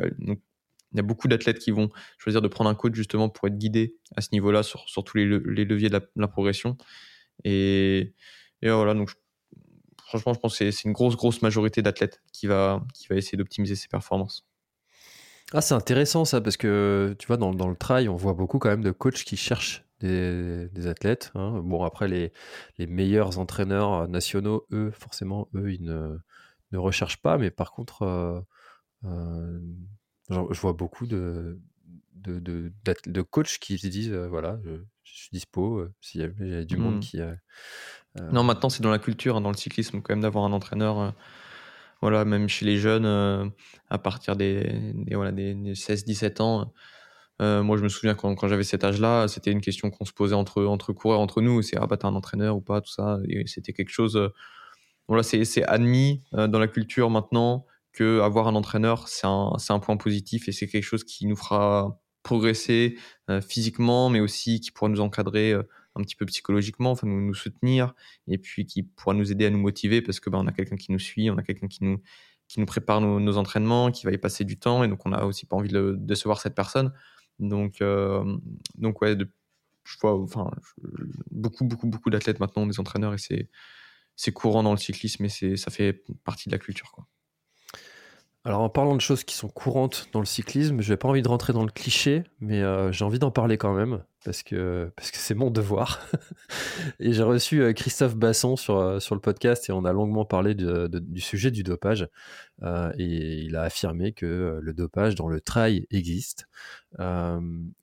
[0.95, 3.97] y a beaucoup d'athlètes qui vont choisir de prendre un coach justement pour être guidés
[4.15, 6.77] à ce niveau-là sur, sur tous les, les leviers de la progression.
[7.43, 8.13] Et,
[8.63, 9.11] voilà, donc
[10.03, 13.37] franchement, je pense que c'est une grosse, grosse majorité d'athlètes qui va, qui va essayer
[13.37, 14.45] d'optimiser ses performances.
[15.51, 18.57] Ah, c'est intéressant ça, parce que tu vois, dans, dans, le trail, on voit beaucoup
[18.57, 21.31] quand même de coachs qui cherchent des, des athlètes.
[21.35, 21.61] Hein.
[21.63, 22.31] Bon, après, les,
[22.77, 26.17] les, meilleurs entraîneurs nationaux, eux, forcément, eux, ils ne,
[26.71, 28.39] ne recherchent pas, mais par contre, euh,
[29.05, 29.59] euh,
[30.29, 31.59] je vois beaucoup de,
[32.15, 32.71] de, de,
[33.05, 36.97] de coachs qui se disent euh, voilà, je, suis dispo s'il y, a du monde
[36.97, 36.99] mmh.
[36.99, 37.19] qui.
[38.31, 41.13] Non, maintenant c'est dans la culture, hein, dans le cyclisme, quand même d'avoir un entraîneur.
[42.01, 43.05] voilà, même chez les jeunes,
[43.89, 46.73] à partir des, voilà, des, 16-17 ans.
[47.39, 50.93] Moi, je me souviens quand, j'avais cet âge-là, c'était une question qu'on se posait entre,
[50.93, 51.61] coureurs, entre nous.
[51.61, 53.19] C'est ah bah t'as un entraîneur ou pas, tout ça.
[53.45, 54.31] C'était quelque chose.
[55.07, 60.47] voilà, c'est admis dans la culture maintenant que avoir un entraîneur, c'est un, point positif
[60.47, 62.97] et c'est quelque chose qui nous fera progresser
[63.29, 65.63] euh, physiquement, mais aussi qui pourra nous encadrer euh,
[65.95, 67.93] un petit peu psychologiquement, enfin nous, soutenir,
[68.27, 70.75] et puis qui pourra nous aider à nous motiver parce que ben, on a quelqu'un
[70.75, 74.43] qui nous suit, on a quelqu'un qui nous prépare nos, entraînements, qui va y passer
[74.43, 76.91] du temps, et donc on n'a aussi pas envie de décevoir cette personne.
[77.39, 78.37] Donc, euh,
[78.75, 79.15] donc ouais,
[79.85, 80.51] je vois enfin,
[81.31, 85.71] beaucoup, beaucoup, beaucoup d'athlètes maintenant, des entraîneurs, et c'est, courant dans le cyclisme et ça
[85.71, 86.91] fait partie de la culture.
[86.91, 87.07] Quoi.
[88.47, 91.23] Alors en parlant de choses qui sont courantes dans le cyclisme, je n'ai pas envie
[91.23, 94.91] de rentrer dans le cliché, mais euh, j'ai envie d'en parler quand même, parce que
[94.95, 96.07] parce que c'est mon devoir.
[96.99, 100.25] et j'ai reçu euh, Christophe Basson sur, euh, sur le podcast et on a longuement
[100.25, 102.07] parlé du sujet du dopage.
[102.63, 106.47] et il a affirmé que le dopage dans le trail existe.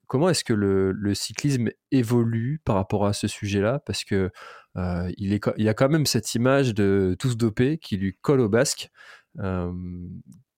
[0.07, 3.81] comment est-ce que le, cyclisme évolue par rapport à ce sujet-là?
[3.81, 4.31] Parce que
[4.77, 8.93] il, il a quand même cette image de tous dopés qui lui colle au basque.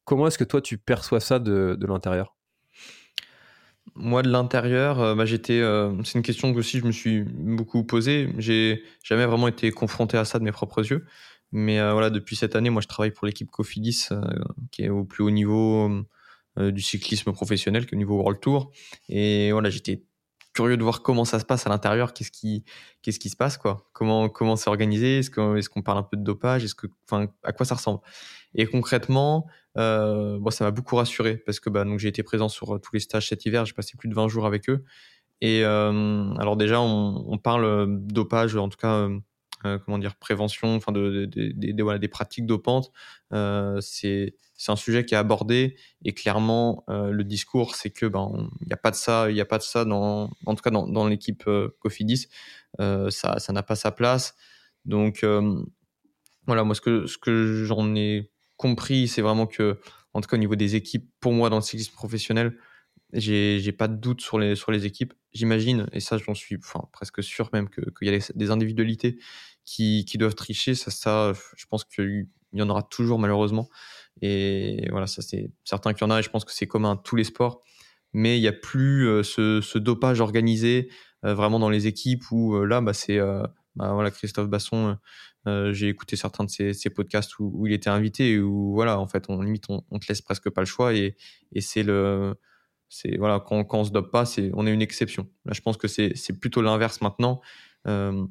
[0.04, 2.36] Comment est-ce que toi tu perçois ça de, l'intérieur?
[3.94, 5.60] Moi, de l'intérieur, euh, bah, j'étais.
[5.60, 8.30] Euh, c'est une question que aussi je me suis beaucoup posée.
[8.38, 11.04] J'ai jamais vraiment été confronté à ça de mes propres yeux.
[11.52, 14.08] Mais euh, voilà, depuis cette année, moi, je travaille pour l'équipe Cofidis,
[14.72, 15.90] qui est au plus haut niveau
[16.56, 18.72] du cyclisme professionnel, qui est au niveau World Tour.
[19.08, 20.02] Et voilà, j'étais
[20.54, 22.64] curieux de voir comment ça se passe à l'intérieur, qu'est-ce qui,
[23.02, 23.88] qu'est-ce qui se passe, quoi.
[23.92, 26.86] Comment, comment c'est organisé, est-ce qu'on, est-ce qu'on parle un peu de dopage, est-ce que,
[27.04, 28.00] enfin, à quoi ça ressemble?
[28.54, 32.78] Et concrètement, euh, ça m'a beaucoup rassuré parce que bah, j'ai été présent sur euh,
[32.78, 34.84] tous les stages cet hiver, j'ai passé plus de 20 jours avec eux.
[35.40, 39.08] Et euh, alors déjà, on, parle dopage, en tout cas,
[39.66, 42.90] euh, comment dire, prévention, enfin de, de, voilà, des pratiques dopantes.
[43.32, 44.34] Euh, c'est
[44.68, 48.90] un sujet qui est abordé et clairement le discours c'est que ben n'y a pas
[48.90, 51.44] de ça, il n'y a pas de ça dans en tout cas dans, dans l'équipe
[51.80, 52.28] Cofidis,
[52.78, 54.36] ça ça n'a pas sa place.
[54.86, 55.26] Donc
[56.46, 59.78] voilà, moi ce que ce que j'en ai compris, c'est vraiment que,
[60.12, 62.56] en tout cas au niveau des équipes, pour moi dans le cyclisme professionnel,
[63.12, 65.14] j'ai pas de doute sur les sur les équipes.
[65.32, 69.18] J'imagine, et ça j'en suis enfin presque sûr même qu'il y a des, individualités
[69.64, 70.74] qui, qui doivent tricher.
[70.74, 73.68] Ça, ça, je pense qu'il y en aura toujours malheureusement.
[74.22, 76.20] Et voilà, ça c'est certain qu'il y en a.
[76.20, 77.60] Et je pense que c'est commun à tous les sports.
[78.12, 80.88] Mais il n'y a plus euh, ce, ce, dopage organisé
[81.24, 83.18] euh, vraiment dans les équipes où euh, là, bah, c'est
[83.76, 84.96] bah, voilà Christophe Basson
[85.46, 89.26] euh, j'ai écouté certains de ses, podcasts où, il était invité où voilà, en fait,
[89.28, 91.16] on limite, on, te laisse presque pas le choix et,
[91.52, 92.34] et c'est le,
[92.88, 95.28] c'est voilà, quand, quand on se dope pas, c'est, on est une exception.
[95.44, 97.40] Là, je pense que c'est, plutôt l'inverse maintenant.
[97.86, 98.24] Euh,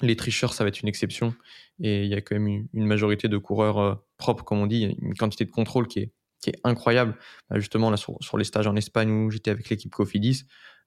[0.00, 1.34] les tricheurs, ça va être une exception
[1.80, 4.96] et il y a quand même une, majorité de coureurs euh, propres, comme on dit,
[5.00, 7.16] une quantité de contrôle qui est, qui est incroyable.
[7.50, 10.44] Bah, justement, là, sur, les stages en Espagne où j'étais avec l'équipe Cofidis,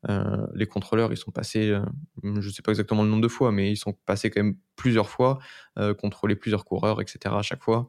[0.10, 1.82] euh, les contrôleurs, ils sont passés, euh,
[2.24, 4.58] je ne sais pas exactement le nombre de fois, mais ils sont passés quand même
[4.76, 5.40] plusieurs fois,
[5.78, 7.36] euh, contrôler plusieurs coureurs, etc.
[7.38, 7.88] à chaque fois.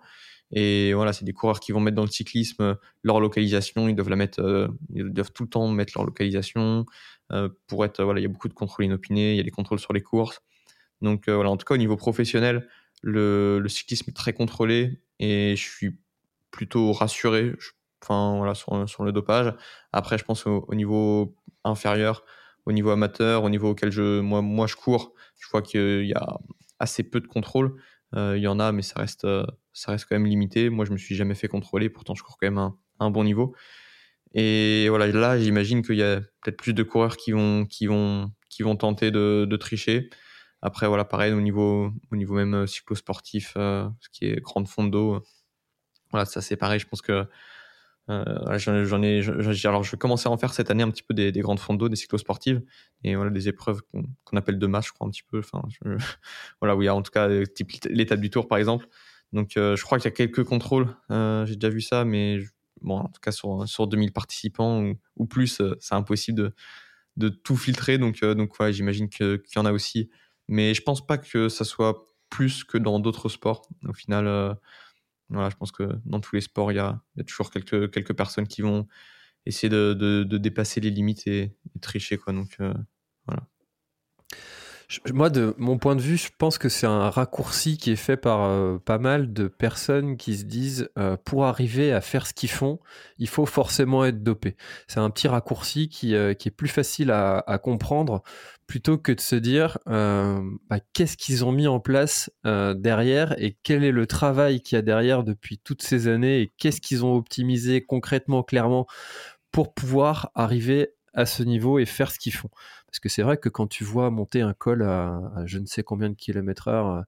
[0.50, 3.88] Et voilà, c'est des coureurs qui vont mettre dans le cyclisme leur localisation.
[3.88, 6.84] Ils doivent la mettre, ils doivent tout le temps mettre leur localisation
[7.66, 8.04] pour être.
[8.04, 9.32] Voilà, il y a beaucoup de contrôles inopinés.
[9.32, 10.42] Il y a des contrôles sur les courses.
[11.00, 12.68] Donc voilà, en tout cas au niveau professionnel,
[13.00, 15.98] le, le, cyclisme est très contrôlé et je suis
[16.50, 17.54] plutôt rassuré.
[18.02, 19.54] Enfin voilà sur, sur, le dopage.
[19.92, 21.34] Après, je pense au niveau
[21.64, 22.24] inférieur
[22.66, 25.14] au niveau amateur, au niveau auquel je, moi, moi je cours.
[25.38, 26.38] Je vois qu'il y a
[26.78, 27.74] assez peu de contrôle.
[28.14, 30.70] Euh, il y en a, mais ça reste, euh, ça reste quand même limité.
[30.70, 33.24] Moi, je me suis jamais fait contrôler, pourtant je cours quand même un, un bon
[33.24, 33.54] niveau.
[34.34, 38.32] Et voilà, là, j'imagine qu'il y a peut-être plus de coureurs qui vont, qui vont,
[38.48, 40.08] qui vont tenter de, tricher.
[40.62, 44.68] Après, voilà, pareil, au niveau, au niveau même euh, cyclosportif, euh, ce qui est grande
[44.68, 45.22] fond d'eau,
[46.12, 46.78] voilà, ça c'est pareil.
[46.78, 47.26] Je pense que
[48.10, 49.22] euh, j'en ai,
[49.64, 51.88] alors je commencer à en faire cette année un petit peu des, grandes fonds d'eau,
[51.88, 52.62] des cyclosportives
[53.04, 55.38] et voilà des épreuves qu'on appelle de masse, je crois un petit peu.
[55.38, 55.62] Enfin,
[56.60, 58.86] voilà, oui, en tout cas, type l'étape du Tour par exemple.
[59.32, 60.94] Donc, euh, je crois qu'il y a quelques contrôles.
[61.10, 62.38] Euh, j'ai déjà vu ça, mais
[62.82, 66.52] bon, en tout cas sur sur 2000 participants ou, plus, c'est impossible
[67.16, 67.98] de, tout filtrer.
[67.98, 70.10] Donc, donc j'imagine qu'il y en a aussi,
[70.48, 73.62] mais je pense pas que ça soit plus que dans d'autres sports.
[73.86, 74.56] Au final
[75.32, 78.62] je pense que dans tous les sports, il y a, toujours quelques, quelques personnes qui
[78.62, 78.86] vont
[79.46, 82.16] essayer de, de, dépasser les limites et, tricher.
[82.16, 82.32] Quoi.
[82.32, 82.74] Donc, euh,
[83.26, 83.46] voilà.
[85.10, 88.18] Moi, de mon point de vue, je pense que c'est un raccourci qui est fait
[88.18, 92.34] par euh, pas mal de personnes qui se disent euh, pour arriver à faire ce
[92.34, 92.78] qu'ils font,
[93.16, 94.54] il faut forcément être dopé.
[94.88, 98.22] C'est un petit raccourci qui, qui est plus facile à, comprendre
[98.72, 103.34] plutôt que de se dire euh, bah, qu'est-ce qu'ils ont mis en place euh, derrière
[103.38, 106.80] et quel est le travail qu'il y a derrière depuis toutes ces années et qu'est-ce
[106.80, 108.86] qu'ils ont optimisé concrètement, clairement,
[109.50, 112.48] pour pouvoir arriver à ce niveau et faire ce qu'ils font.
[112.86, 115.82] Parce que c'est vrai que quand tu vois monter un col à, je ne sais
[115.82, 117.04] combien de kilomètres heure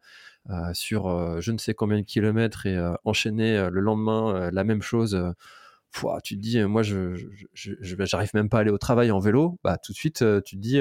[0.51, 5.19] euh, sur je ne sais combien de kilomètres et enchaîner le lendemain la même chose
[6.23, 7.15] tu te dis, moi, je,
[7.97, 9.59] bah, j'arrive même pas à aller au travail en vélo.
[9.63, 10.81] Bah, tout de suite, tu te dis,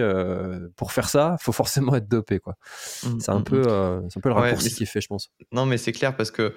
[0.76, 2.56] pour faire ça, faut forcément être dopé, quoi.
[3.04, 4.10] Mmh, c'est un mmh, peu, mmh.
[4.10, 5.32] c'est un peu le raccourci qui est fait, je pense.
[5.52, 6.54] Non, mais c'est clair parce que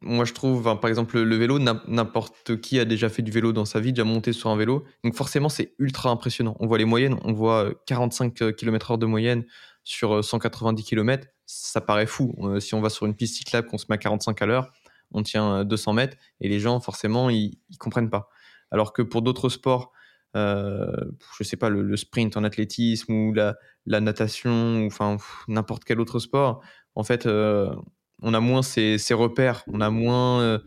[0.00, 3.64] moi, je trouve, par exemple, le, vélo, n'importe qui a déjà fait du vélo dans
[3.64, 4.84] sa vie, déjà monté sur un vélo.
[5.04, 6.56] Donc, forcément, c'est ultra impressionnant.
[6.60, 9.44] On voit les moyennes, on voit 45 km/h de moyenne
[9.84, 11.28] sur 190 km.
[11.46, 12.34] Ça paraît fou.
[12.60, 14.72] si on va sur une piste cyclable, qu'on se met à 45 à l'heure,
[15.12, 18.28] on tient 200 mètres et les gens, forcément, ils, ils comprennent pas.
[18.70, 19.92] Alors que pour d'autres sports,
[20.36, 20.92] euh,
[21.38, 25.16] je sais pas, le, sprint en athlétisme ou la, natation ou enfin
[25.48, 26.62] n'importe quel autre sport,
[26.94, 27.74] en fait, euh,
[28.22, 30.58] on a moins ces, repères, on a moins, euh,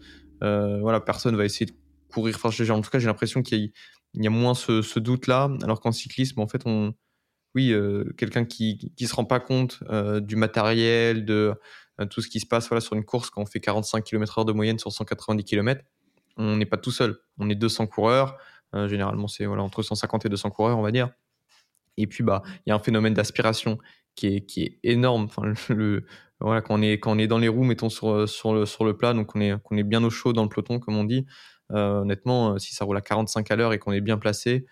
[0.43, 1.73] euh, voilà, personne va essayer de
[2.11, 2.35] courir.
[2.35, 3.71] Enfin, en tout cas, j'ai l'impression qu'il
[4.15, 6.93] y, a moins ce, doute-là, alors qu'en cyclisme, en fait, on,
[7.55, 7.73] oui,
[8.17, 9.83] quelqu'un qui, qui se rend pas compte
[10.21, 11.53] du matériel, de
[12.09, 14.51] tout ce qui se passe voilà, sur une course quand on fait 45 km/h de
[14.51, 15.83] moyenne sur 190 km,
[16.37, 17.17] on n'est pas tout seul.
[17.37, 18.37] On est 200 coureurs.
[18.75, 21.09] Euh, généralement, c'est voilà, entre 150 et 200 coureurs, on va dire.
[21.97, 23.77] Et puis, bah, il y a un phénomène d'aspiration
[24.15, 25.25] qui est, qui est énorme.
[25.25, 26.05] Enfin, le,
[26.39, 28.83] voilà, quand on est, quand on est dans les roues, mettons sur, sur, le, sur
[28.83, 31.03] le plat, donc on est, qu'on est bien au chaud dans le peloton, comme on
[31.03, 31.25] dit.
[31.71, 34.65] Euh, honnêtement, euh, si ça roule à 45 à l'heure et qu'on est bien placé,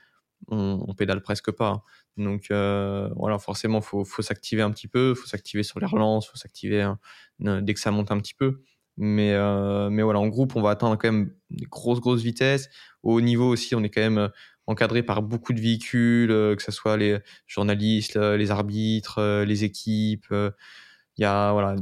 [0.48, 1.84] on, pédale presque pas.
[2.18, 6.38] Donc voilà, forcément, faut, faut s'activer un petit peu, faut s'activer sur les relances, faut
[6.38, 7.00] s'activer hein,
[7.40, 8.62] dès que ça monte un petit peu.
[8.98, 12.70] Mais, euh, mais voilà, en groupe, on va atteindre quand même des grosses, vitesses.
[13.04, 14.30] Au niveau aussi, on est quand même euh,
[14.68, 20.28] encadré par beaucoup de véhicules, euh, que ce soit les journalistes, les arbitres, les équipes.
[20.32, 21.76] Il y a voilà,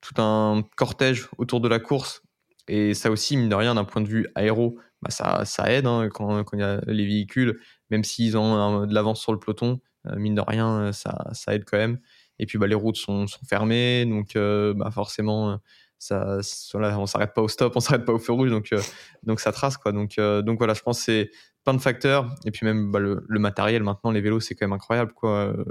[0.00, 2.22] tout un cortège autour de la course.
[2.68, 5.86] Et ça aussi, mine de rien, d'un point de vue aéro, bah ça, ça aide
[5.86, 9.80] hein, quand il y a les véhicules, même s'ils ont de l'avance sur le peloton,
[10.16, 11.98] mine de rien, ça, ça aide quand même.
[12.38, 15.58] Et puis bah, les routes sont, fermées, donc bah, forcément
[15.98, 16.38] ça,
[16.74, 18.80] on s'arrête pas au stop, on s'arrête pas au feu rouge, donc, euh,
[19.22, 19.92] donc ça trace quoi.
[19.92, 21.30] Donc, euh, donc voilà, je pense que c'est
[21.64, 22.34] plein de facteurs.
[22.44, 25.30] Et puis même bah, le, matériel maintenant, les vélos, c'est quand même incroyable quoi.
[25.30, 25.64] Euh,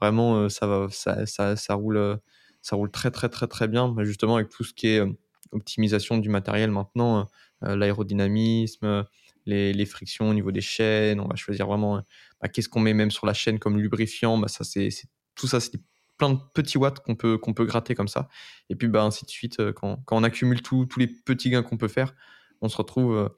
[0.00, 2.18] vraiment, ça va, ça, ça, roule,
[2.62, 3.94] ça roule très très très très bien.
[4.00, 5.02] Justement avec tout ce qui est
[5.50, 7.26] optimisation du matériel maintenant,
[7.62, 9.04] l'aérodynamisme,
[9.48, 11.20] les, frictions au niveau des chaînes.
[11.20, 12.02] On va choisir vraiment
[12.40, 14.38] bah, qu'est-ce qu'on met même sur la chaîne comme lubrifiant.
[14.38, 14.90] Bah, ça c'est
[15.34, 15.80] tout ça, c'est
[16.18, 18.28] plein de petits watts qu'on peut, peut gratter comme ça.
[18.68, 21.62] Et puis, bah, ainsi de suite, euh, quand, quand on accumule tous les petits gains
[21.62, 22.14] qu'on peut faire,
[22.60, 23.28] on se retrouve euh,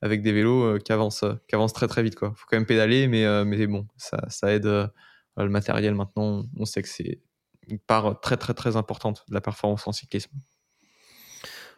[0.00, 2.14] avec des vélos euh, qui avancent, qui avancent très très vite.
[2.20, 6.44] Il faut quand même pédaler, mais, mais bon, ça, ça aide le matériel maintenant.
[6.56, 7.20] On sait que c'est
[7.68, 10.32] une part très très très importante de la performance en cyclisme.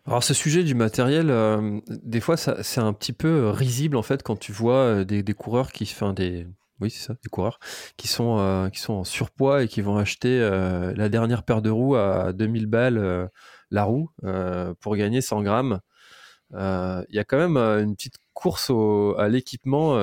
[0.06, 1.32] Alors ce sujet du matériel,
[1.88, 5.70] des fois c'est un petit peu risible en fait quand tu vois des, des coureurs
[5.70, 6.48] qui, font des,
[6.82, 7.60] oui, c'est ça, des coureurs
[7.96, 11.62] qui sont, euh, qui sont en surpoids et qui vont acheter euh, la dernière paire
[11.62, 13.28] de roues à 2000 balles euh,
[13.70, 14.10] la roue
[14.80, 15.80] pour gagner 100 grammes.
[16.52, 18.70] Il y a quand même une petite course
[19.16, 19.96] à l'équipement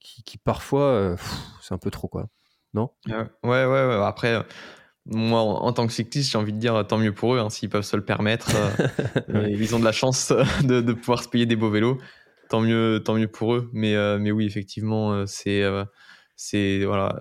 [0.00, 1.16] qui, parfois,
[1.60, 2.28] c'est un peu trop, quoi.
[2.72, 2.90] Non?
[3.06, 4.42] Ouais, ouais, ouais, Après,
[5.08, 7.68] moi, en, tant que cycliste, j'ai envie de dire tant mieux pour eux, hein, s'ils
[7.68, 8.50] peuvent se le permettre.
[9.48, 10.32] ils ont de la chance
[10.64, 11.98] de, de pouvoir se payer des beaux vélos
[12.48, 13.70] tant mieux, tant mieux pour eux.
[13.72, 15.84] Mais, euh, mais oui, effectivement, euh, c'est euh,
[16.36, 17.18] c'est voilà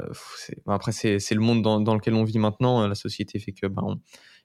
[0.68, 3.82] après c'est le monde dans, dans, lequel on vit maintenant la société fait que bah,
[3.86, 4.02] on,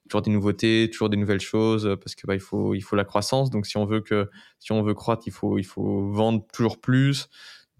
[0.08, 3.04] toujours des nouveautés toujours des nouvelles choses parce que bah, il faut il faut la
[3.04, 6.46] croissance donc si on veut que si on veut croître il faut il faut vendre
[6.52, 7.28] toujours plus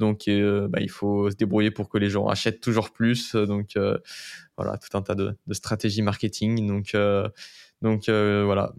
[0.00, 3.78] donc bah, il faut se débrouiller pour que les gens achètent toujours plus donc
[4.56, 6.96] voilà tout un tas de, de stratégies marketing donc
[7.82, 8.72] donc voilà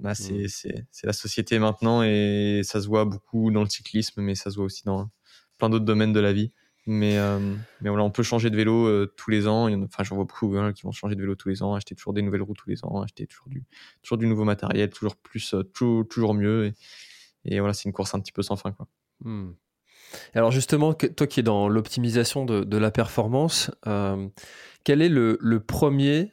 [0.00, 0.46] bah, mmh.
[0.48, 4.56] c'est la société maintenant et ça se voit beaucoup dans le cyclisme, mais ça se
[4.56, 5.10] voit aussi dans
[5.58, 6.52] plein d'autres domaines de la vie.
[6.86, 7.38] Mais, euh,
[7.82, 9.70] mais voilà, on peut changer de vélo euh, tous les ans.
[9.84, 12.14] Enfin, j'en vois beaucoup hein, qui vont changer de vélo tous les ans, acheter toujours
[12.14, 13.64] des nouvelles roues tous les ans, acheter toujours du,
[14.02, 16.72] toujours du nouveau matériel, toujours plus, euh, toujours, toujours mieux.
[17.44, 18.72] Et, voilà, c'est une course un petit peu sans fin.
[18.72, 18.88] Quoi.
[19.20, 19.50] Mmh.
[20.34, 23.70] Alors justement, toi qui es dans l'optimisation de, la performance,
[24.84, 26.30] quel est le, premier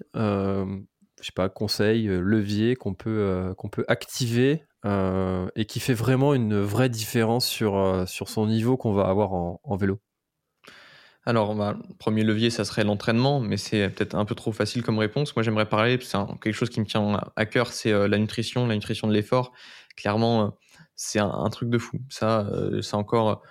[1.21, 5.93] je sais pas, conseil, euh, levier qu'on peut, euh, peut activer euh, et qui fait
[5.93, 9.99] vraiment une vraie différence sur, sur son niveau qu'on va avoir en, vélo?
[11.25, 14.97] Alors, bah, premier levier, ça serait l'entraînement, mais c'est peut-être un peu trop facile comme
[14.97, 15.35] réponse.
[15.35, 18.75] Moi, j'aimerais parler, c'est quelque chose qui me tient à cœur, c'est la nutrition, la
[18.75, 19.51] nutrition de l'effort.
[19.97, 20.55] Clairement,
[20.95, 21.99] c'est un, truc de fou.
[22.07, 22.49] Ça,
[22.81, 23.41] c'est encore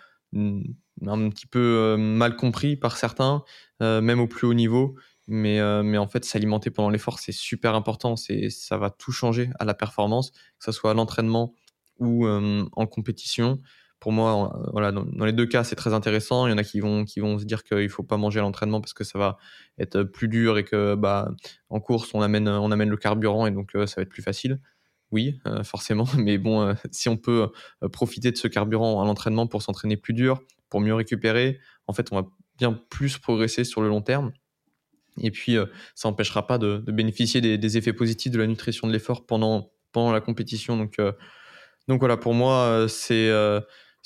[1.06, 3.42] un petit peu mal compris par certains,
[3.80, 4.96] même au plus haut niveau.
[5.28, 8.14] Mais, euh, mais en fait, s'alimenter pendant l'effort, c'est super important.
[8.16, 11.54] Ça va tout changer à la performance, que ce soit à l'entraînement
[11.98, 13.60] ou euh, en compétition.
[13.98, 16.46] Pour moi, euh, voilà, dans, les deux cas, c'est très intéressant.
[16.46, 18.42] Il y en a qui vont, qui vont se dire qu'il faut pas manger à
[18.42, 19.38] l'entraînement parce que ça va
[19.78, 21.30] être plus dur et que bah,
[21.70, 24.60] en course, on amène, on amène le carburant et donc ça va être plus facile.
[25.12, 26.06] Oui, forcément.
[26.18, 27.48] Mais bon, si on peut
[27.92, 32.08] profiter de ce carburant à l'entraînement pour s'entraîner plus dur, pour mieux récupérer, en fait,
[32.12, 32.26] on va
[32.58, 34.32] bien plus progresser sur le long terme.
[35.22, 35.56] Et puis,
[35.94, 40.12] ça n'empêchera pas de, bénéficier des, effets positifs de la nutrition de l'effort pendant, pendant
[40.12, 40.76] la compétition.
[40.76, 41.00] Donc,
[41.88, 43.30] donc voilà, pour moi, c'est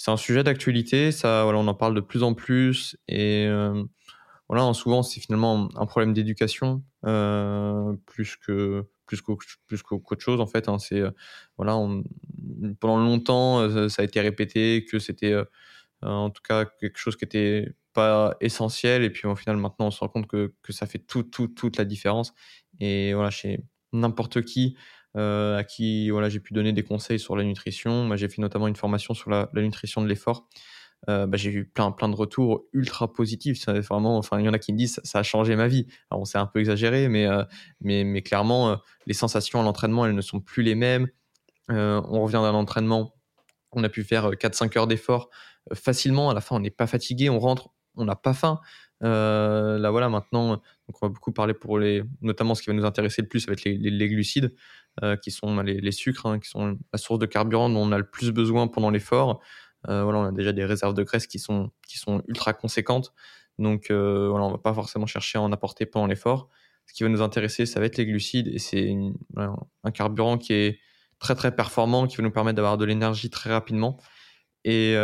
[0.00, 1.12] c'est un sujet d'actualité.
[1.12, 2.96] Ça, voilà, on en parle de plus en plus.
[3.06, 3.46] Et
[4.48, 6.82] voilà, souvent, c'est finalement un problème d'éducation
[8.06, 8.84] plus que
[9.66, 10.68] plus qu'autre chose en fait.
[10.68, 10.78] Hein.
[10.78, 11.02] c'est
[11.56, 11.78] voilà,
[12.80, 15.34] pendant longtemps, ça a été répété que c'était
[16.02, 19.90] en tout cas quelque chose qui était pas essentiel et puis au final maintenant on
[19.90, 22.32] se rend compte que, que ça fait tout, tout, toute la différence
[22.78, 24.76] et voilà chez n'importe qui
[25.16, 28.40] euh, à qui voilà j'ai pu donner des conseils sur la nutrition moi j'ai fait
[28.40, 30.48] notamment une formation sur la, nutrition de l'effort
[31.08, 34.52] euh, bah, j'ai eu plein plein de retours ultra positifs vraiment enfin il y en
[34.52, 37.26] a qui me disent ça, a changé ma vie alors on un peu exagéré mais
[37.26, 37.42] euh,
[37.80, 41.08] mais, mais clairement les sensations à l'entraînement elles ne sont plus les mêmes
[41.68, 43.14] on revient d'un entraînement
[43.72, 45.30] on a pu faire 4-5 heures d'effort
[45.72, 48.60] facilement à la fin on n'est pas fatigué on rentre on n'a pas faim.
[49.02, 52.74] Euh, là voilà maintenant, donc on va beaucoup parler pour les, notamment ce qui va
[52.74, 54.54] nous intéresser le plus, ça va être les, glucides,
[55.02, 57.92] euh, qui sont bah, les, sucres, hein, qui sont la source de carburant dont on
[57.92, 59.40] a le plus besoin pendant l'effort.
[59.88, 63.12] Euh, voilà, on a déjà des réserves de graisse qui sont, qui sont ultra conséquentes,
[63.58, 66.48] donc voilà, on va pas forcément chercher à en apporter pendant l'effort.
[66.86, 68.96] Ce qui va nous intéresser, ça va être les glucides, et c'est
[69.36, 70.78] un carburant qui est
[71.18, 73.98] très très performant, qui va nous permettre d'avoir de l'énergie très rapidement.
[74.64, 74.94] Et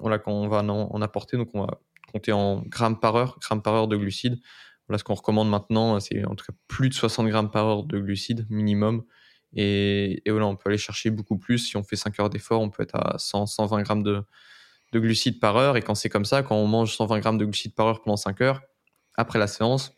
[0.00, 1.80] voilà, quand on va en apporter, donc on va
[2.12, 4.40] compter en grammes par heure, grammes par heure de glucides.
[4.88, 7.84] Voilà ce qu'on recommande maintenant, c'est en tout cas plus de 60 grammes par heure
[7.84, 9.04] de glucides minimum.
[9.54, 11.58] Et, voilà, on peut aller chercher beaucoup plus.
[11.58, 14.22] Si on fait 5 heures d'effort, on peut être à 100, 120 grammes de,
[14.92, 15.76] de glucides par heure.
[15.76, 18.16] Et quand c'est comme ça, quand on mange 120 grammes de glucides par heure pendant
[18.16, 18.62] 5 heures,
[19.16, 19.92] après la séance,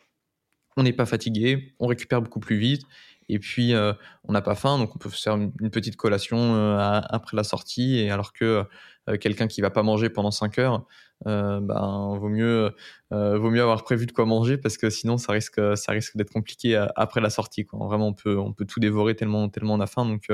[0.75, 2.83] on n'est pas fatigué, on récupère beaucoup plus vite.
[3.29, 3.93] Et puis, euh,
[4.23, 6.77] on n'a pas faim, donc on peut faire une, petite collation euh,
[7.09, 7.97] après la sortie.
[7.97, 8.63] Et alors que
[9.09, 10.85] euh, quelqu'un qui va pas manger pendant 5 heures,
[11.25, 12.75] euh, ben, vaut mieux,
[13.11, 16.15] euh, vaut mieux avoir prévu de quoi manger parce que sinon ça risque, ça risque
[16.15, 17.65] d'être compliqué euh, après la sortie.
[17.65, 17.85] Quoi.
[17.85, 20.05] Vraiment, on peut, on peut tout dévorer tellement, tellement on a faim.
[20.05, 20.29] Donc,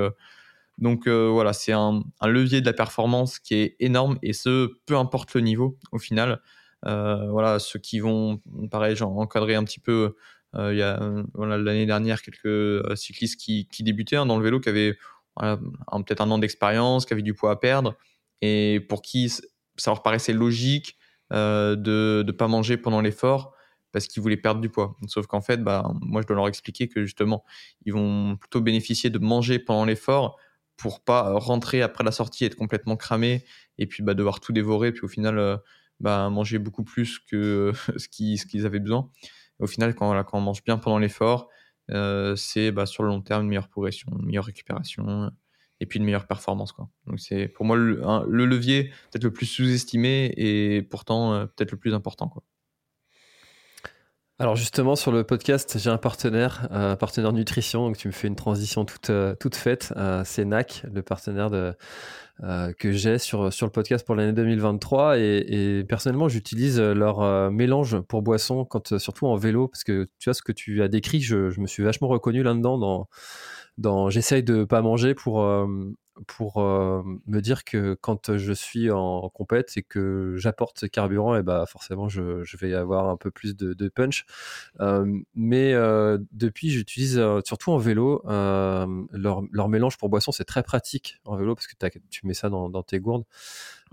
[0.80, 5.34] donc voilà, c'est un, levier de la performance qui est énorme et ce, peu importe
[5.36, 6.41] le niveau au final.
[6.84, 8.41] voilà, ceux qui vont,
[8.72, 10.15] pareil, genre, encadrer un petit peu.
[10.56, 11.00] il y a
[11.34, 14.98] voilà, l'année dernière quelques cyclistes qui, qui débutaient hein, dans le vélo, qui avaient
[15.39, 17.96] peut-être un an d'expérience, qui avaient du poids à perdre
[18.46, 19.32] et pour qui
[19.78, 20.98] ça leur paraissait logique
[21.32, 23.56] euh, de ne pas manger pendant l'effort
[23.92, 24.98] parce qu'ils voulaient perdre du poids.
[25.08, 27.44] Sauf qu'en fait, bah, moi, je dois leur expliquer que justement,
[27.86, 30.38] ils vont plutôt bénéficier de manger pendant l'effort
[30.78, 33.46] pour pas rentrer après la sortie, être complètement cramé
[33.78, 35.58] et puis bah, devoir tout dévorer, puis au final, euh,
[36.00, 39.10] bah, manger beaucoup plus que ce qu'ils avaient besoin.
[39.60, 41.50] au final, quand, on mange bien pendant l'effort,
[41.92, 45.32] euh, c'est sur le long terme une meilleure progression, une meilleure récupération,
[45.84, 46.72] et puis une meilleure performance.
[46.72, 46.88] Quoi.
[47.08, 51.78] Donc c'est pour moi le, levier peut-être le plus sous-estimé et pourtant euh, peut-être le
[51.78, 52.30] plus important.
[52.30, 52.41] Quoi.
[54.39, 58.30] Alors justement sur le podcast, j'ai un partenaire, un partenaire nutrition, donc tu me fais
[58.30, 59.93] une transition toute, euh, toute faite.
[59.98, 61.52] Euh, c'est NAC, le partenaire
[62.80, 65.19] que j'ai sur, sur le podcast pour l'année 2023.
[65.19, 70.34] Et, personnellement, j'utilise leur mélange pour boisson, quand, surtout en vélo, parce que tu vois
[70.34, 73.08] ce que tu as décrit, je, me suis vachement reconnu là-dedans dans
[73.78, 75.68] dans j'essaye de pas manger pour euh,
[76.28, 81.36] pour euh, me dire que quand je suis en compète et que j'apporte ce carburant,
[81.36, 84.26] et eh bah forcément je, je, vais avoir un peu plus de, de punch.
[84.80, 85.74] Euh, mais
[86.32, 91.56] depuis, j'utilise surtout en vélo leur, leur, mélange pour boisson, c'est très pratique en vélo
[91.56, 91.74] parce que
[92.12, 93.26] tu mets ça dans, dans tes gourdes.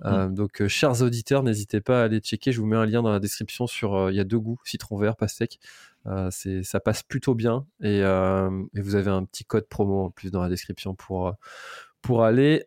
[0.05, 0.35] Mmh.
[0.35, 2.53] donc, chers auditeurs, n'hésitez pas à aller checker.
[2.53, 4.11] Je vous mets un lien dans la description sur.
[4.11, 5.59] Il y a deux goûts citron vert, pastèque.
[6.07, 6.31] Euh,
[6.63, 10.31] ça passe plutôt bien et, euh, et, vous avez un petit code promo en plus
[10.31, 11.33] dans la description pour, euh,
[12.01, 12.65] pour aller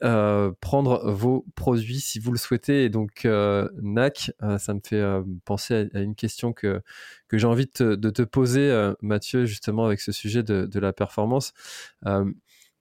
[0.61, 2.83] prendre vos produits si vous le souhaitez.
[2.83, 5.03] Et donc, NAC, ça me fait
[5.43, 6.81] penser à, une question que,
[7.27, 11.53] que j'ai envie de te, poser, Mathieu, justement, avec ce sujet de, de la performance.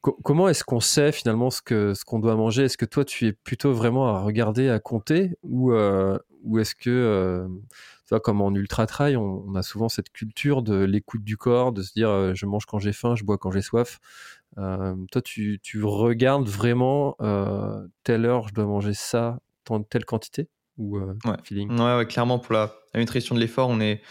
[0.02, 2.64] comment est-ce qu'on sait finalement ce qu'on ce qu'on doit manger?
[2.64, 5.30] Est-ce que toi, tu es plutôt vraiment à regarder, à compter?
[5.42, 7.48] Ou, ou est-ce que
[8.20, 11.92] comme en ultra trail, on, a souvent cette culture de l'écoute du corps, de se
[11.92, 13.98] dire euh, je mange quand j'ai faim, je bois quand j'ai soif.
[14.58, 19.40] Euh, toi, tu, regardes vraiment euh, telle heure, je dois manger ça,
[19.88, 20.48] telle quantité
[20.78, 20.98] ou
[21.44, 21.70] feeling?
[21.78, 24.02] Ouais, clairement pour la, nutrition de l'effort, on est,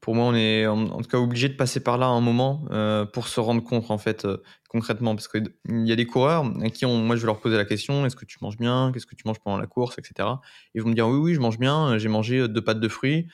[0.00, 2.64] pour moi, on est en, tout cas obligé de passer par là un moment
[3.12, 4.26] pour se rendre compte en fait
[4.68, 7.64] concrètement, parce qu'il y a des coureurs qui ont, moi je vais leur poser la
[7.64, 10.28] question, est-ce que tu manges bien, qu'est-ce que tu manges pendant la course, etc.
[10.74, 13.26] Ils vont me dire oui, oui, je mange bien, j'ai mangé deux pâtes de fruits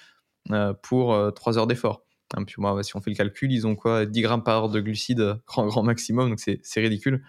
[0.83, 2.03] pour trois heures d'effort.
[2.47, 4.07] puis moi, si on fait le calcul, ils ont quoi?
[4.07, 7.23] 10 grammes par heure de glucides, grand, grand maximum, donc c'est ridicule.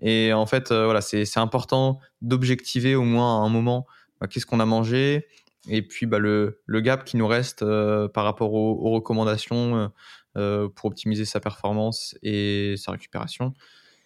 [0.00, 3.86] Et en fait, voilà, c'est important d'objectiver au moins à un moment
[4.28, 5.26] qu'est-ce qu'on a mangé,
[5.68, 7.64] et puis bah, le, gap qui nous reste
[8.12, 9.90] par rapport aux, recommandations
[10.34, 13.54] pour optimiser sa performance et sa récupération.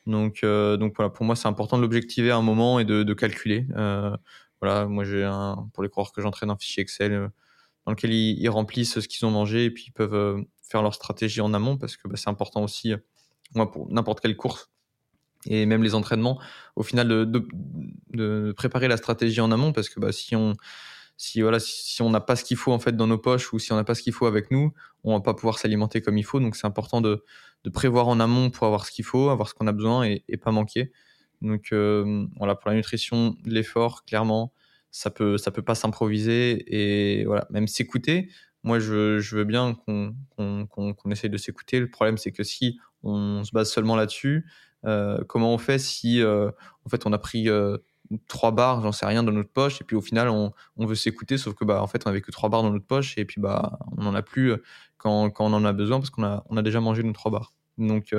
[0.07, 3.67] Donc, voilà, pour moi, c'est important de l'objectiver à un moment et de, de calculer.
[4.61, 7.31] voilà, moi, j'ai un, pour les coureurs que j'entraîne, un fichier Excel
[7.89, 10.93] dans lequel ils, remplissent ce qu'ils ont mangé et puis ils peuvent euh, faire leur
[10.93, 12.99] stratégie en amont parce que bah, c'est important aussi, euh,
[13.55, 14.71] moi, pour n'importe quelle course
[15.47, 16.39] et même les entraînements,
[16.77, 20.53] au final, de, préparer la stratégie en amont parce que bah, si on
[21.19, 23.59] si voilà si on n'a pas ce qu'il faut en fait dans nos poches ou
[23.59, 26.17] si on n'a pas ce qu'il faut avec nous, on va pas pouvoir s'alimenter comme
[26.17, 26.41] il faut.
[26.41, 27.25] Donc c'est important de,
[27.75, 30.53] prévoir en amont pour avoir ce qu'il faut, avoir ce qu'on a besoin et, pas
[30.53, 30.93] manquer.
[31.43, 34.53] Donc euh, voilà pour la nutrition, l'effort clairement,
[34.91, 38.31] ça peut ça peut pas s'improviser et voilà même s'écouter
[38.63, 40.15] moi je, je, veux bien qu'on
[40.67, 44.47] qu'on essaye de s'écouter le problème c'est que si on se base seulement là-dessus
[44.87, 46.51] euh, comment on fait si euh,
[46.85, 47.49] en fait on a pris
[48.27, 50.95] trois barres j'en sais rien dans notre poche et puis au final on, on veut
[50.95, 53.25] s'écouter sauf que bah en fait on avait que trois barres dans notre poche et
[53.25, 54.55] puis bah on en a plus
[54.97, 57.31] quand, quand on en a besoin parce qu'on a on a déjà mangé nos trois
[57.31, 58.15] barres donc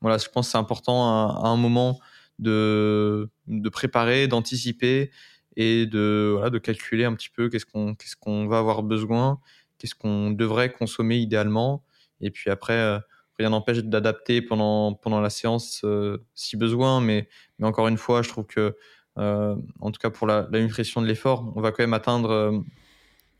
[0.00, 2.00] voilà je pense que c'est important à, un moment
[2.38, 5.10] de de préparer d'anticiper
[5.56, 9.40] et de, voilà, de calculer un petit peu qu'est-ce qu'on qu'est-ce va avoir besoin,
[9.78, 11.84] qu'est-ce qu'on devrait consommer idéalement.
[12.20, 12.98] Et puis après, euh,
[13.38, 17.00] rien n'empêche d'adapter pendant, pendant la séance euh, si besoin.
[17.00, 18.76] Mais, mais encore une fois, je trouve que,
[19.18, 22.62] euh, en tout cas pour la, la nutrition de l'effort, on va quand même atteindre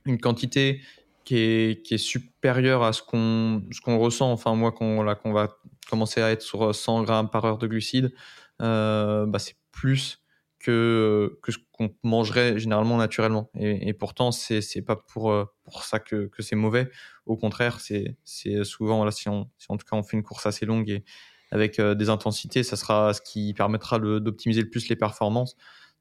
[0.04, 0.80] une quantité
[1.24, 4.32] qui est, qui est supérieure à ce qu'on ce ressent.
[4.32, 5.56] Enfin, moi, qu'on qu'on va
[5.88, 8.12] commencer à être sur 100 grammes par heure de glucides,
[8.58, 10.22] bah, c'est plus
[10.62, 13.50] que, que ce qu'on mangerait généralement naturellement.
[13.58, 16.88] Et, pourtant, c'est n'est pas pour, euh, pour ça que, que c'est mauvais.
[17.26, 18.16] Au contraire, c'est
[18.64, 21.04] souvent, voilà, si, on, si en tout cas on fait une course assez longue et
[21.53, 25.57] avec euh, des intensités, ça sera ce qui permettra d'optimiser le plus les performances.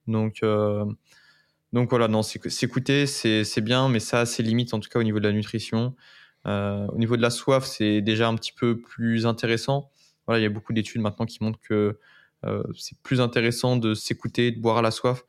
[0.07, 0.85] Donc, euh,
[1.73, 5.03] donc voilà, non, s'écouter, c'est bien, mais ça a ses limites, en tout cas au
[5.03, 5.95] niveau de la nutrition.
[6.45, 9.91] au niveau de la soif, c'est déjà un petit peu plus intéressant.
[10.25, 11.99] Voilà, il y a beaucoup d'études maintenant qui montrent que
[12.45, 15.23] euh, c'est plus intéressant de s'écouter, de boire à la soif,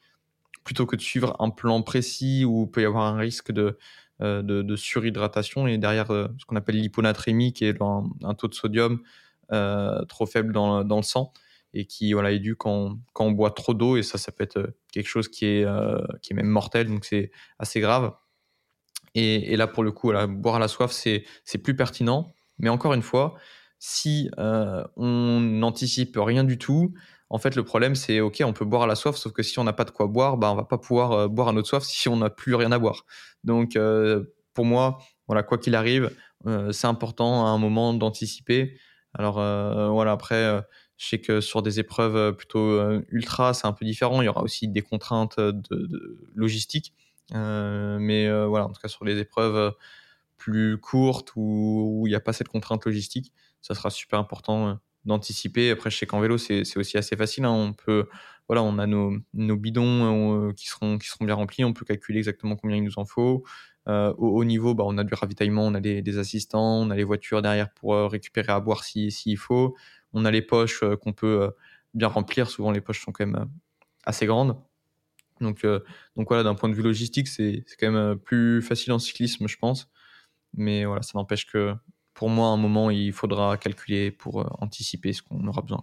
[0.64, 3.79] plutôt que de suivre un plan précis où il peut y avoir un risque de,
[4.20, 9.01] euh, surhydratation et derrière euh, ce qu'on appelle l'hyponatrémie, qui est un, taux de sodium
[10.09, 11.33] trop faible dans, le sang
[11.75, 14.75] et qui voilà, est dû quand, on boit trop d'eau et ça, ça peut être
[14.93, 15.67] quelque chose qui est,
[16.23, 18.13] qui est même mortel, donc c'est assez grave.
[19.15, 22.33] Et, là, pour le coup, voilà, boire à la soif, c'est plus pertinent.
[22.59, 23.35] Mais encore une fois,
[23.79, 26.95] si euh, on n'anticipe rien du tout,
[27.29, 29.59] en fait, le problème, c'est OK, on peut boire à la soif, sauf que si
[29.59, 31.69] on n'a pas de quoi boire, bah, on va pas pouvoir euh, boire à notre
[31.69, 33.05] soif si on n'a plus rien à boire.
[33.45, 34.25] Donc, euh,
[34.55, 36.15] pour moi, voilà, quoi qu'il arrive,
[36.73, 38.77] c'est important à un moment d'anticiper.
[39.15, 39.35] Alors,
[39.93, 40.63] voilà, après,
[40.97, 44.23] je sais que sur des épreuves plutôt ultra, c'est un peu différent.
[44.23, 46.95] Il y aura aussi des contraintes de, logistiques.
[47.33, 49.75] mais voilà, en tout cas, sur les épreuves
[50.43, 54.75] plus courtes où il n'y a pas cette contrainte logistique, ça sera super important euh,
[55.05, 55.71] d'anticiper.
[55.71, 57.45] Après, je sais qu'en vélo, c'est aussi assez facile.
[57.45, 57.53] Hein.
[57.53, 58.09] On peut,
[58.49, 61.65] voilà, on a nos, bidons euh, qui, seront, qui seront bien remplis.
[61.65, 63.45] On peut calculer exactement combien il nous en faut.
[63.89, 66.97] Euh, au haut niveau, bah, on a du ravitaillement, on a des, assistants, on a
[66.97, 69.76] les voitures derrière pour récupérer à boire s'il si, faut.
[70.12, 71.51] On a les poches qu'on peut
[71.95, 72.49] bien remplir.
[72.51, 73.49] Souvent, les poches sont quand même
[74.05, 74.57] assez grandes.
[75.41, 75.66] Donc,
[76.16, 79.57] donc voilà, d'un point de vue logistique, c'est quand même plus facile en cyclisme, je
[79.59, 79.91] pense.
[80.55, 81.74] Mais voilà, ça n'empêche que
[82.14, 85.83] pour moi, à un moment, il faudra calculer pour euh, anticiper ce qu'on aura besoin.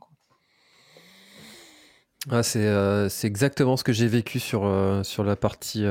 [2.29, 5.85] Ah, euh, c'est, exactement ce que j'ai vécu sur, euh, sur la partie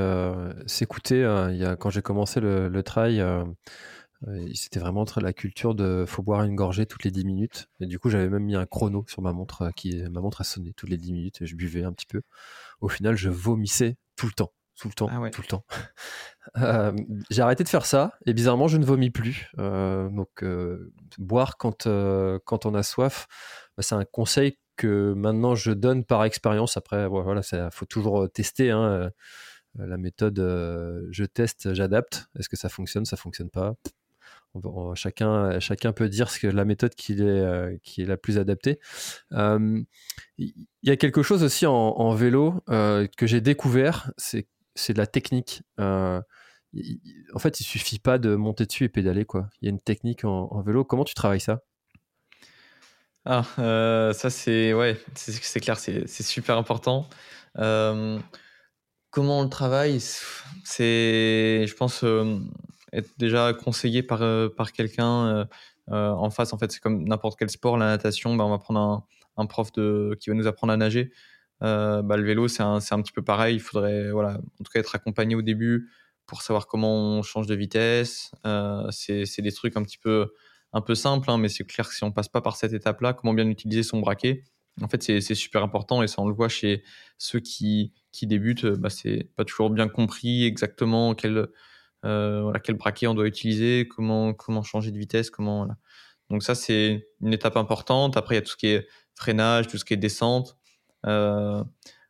[0.66, 1.24] s'écouter.
[1.24, 1.50] Hein.
[1.52, 3.24] il y a, quand j'ai commencé le, le trail,
[4.52, 7.68] c'était vraiment la culture de faut boire une gorgée toutes les 10 minutes.
[7.80, 10.44] Et du coup, j'avais même mis un chrono sur ma montre, qui, ma montre a
[10.44, 12.20] sonné toutes les 10 minutes et je buvais un petit peu.
[12.80, 15.64] Au final, je vomissais tout le temps tout le temps, ah tout le temps.
[16.56, 16.92] Euh,
[17.28, 19.52] j'ai arrêté de faire ça et bizarrement je ne vomis plus.
[19.58, 21.86] Euh, donc euh, boire quand
[22.46, 23.26] quand on a soif,
[23.76, 26.78] bah, c'est un conseil que maintenant je donne par expérience.
[26.78, 28.70] Après voilà, il faut toujours tester.
[28.70, 29.10] Hein,
[29.76, 32.28] la méthode je teste, j'adapte.
[32.38, 33.74] Est-ce que ça fonctionne, ça fonctionne pas?
[34.94, 38.78] Chacun, chacun peut dire ce que la méthode qui est, la plus adaptée.
[39.30, 39.86] Il
[40.82, 44.48] y a quelque chose aussi en, vélo que j'ai découvert, c'est
[44.78, 45.62] c'est de la technique.
[45.80, 46.20] Euh,
[47.34, 49.48] en fait, il suffit pas de monter dessus et pédaler, quoi.
[49.60, 50.84] Il y a une technique en, vélo.
[50.84, 51.62] Comment tu travailles ça?
[53.24, 57.08] Ah, euh, ça c'est ouais, c'est clair, c'est super important.
[57.58, 58.18] Euh,
[59.10, 60.00] comment on le travaille?
[60.64, 62.04] C'est, je pense,
[62.92, 64.20] être déjà conseillé par,
[64.56, 65.46] par quelqu'un
[65.88, 66.52] en face.
[66.52, 69.04] En fait, c'est comme n'importe quel sport, la natation, bah, on va prendre un,
[69.36, 71.12] un, prof de, qui va nous apprendre à nager.
[71.60, 73.56] bah, le vélo, c'est un, un, petit peu pareil.
[73.56, 75.90] Il faudrait, voilà, en tout cas, être accompagné au début
[76.26, 78.30] pour savoir comment on change de vitesse.
[78.90, 80.32] c'est des trucs un petit peu
[80.72, 83.12] un peu simple, hein, mais c'est clair que si on passe pas par cette étape-là,
[83.12, 84.44] comment bien utiliser son braquet,
[84.82, 86.84] en fait, c'est super important et ça, on le voit chez
[87.18, 87.92] ceux qui,
[88.22, 91.48] débutent, bah, c'est pas toujours bien compris exactement quel,
[92.04, 95.68] euh, quel braquet on doit utiliser, comment, comment changer de vitesse, comment.
[96.30, 98.16] Donc, ça, c'est une étape importante.
[98.16, 100.56] Après, il y a tout ce qui est freinage, tout ce qui est descente.
[101.06, 101.62] Euh,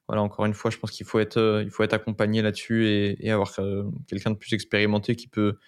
[0.09, 3.53] voilà, encore une fois, je pense qu'il faut être, faut être accompagné là-dessus et, avoir
[3.61, 5.59] euh, quelqu'un de plus expérimenté qui peut,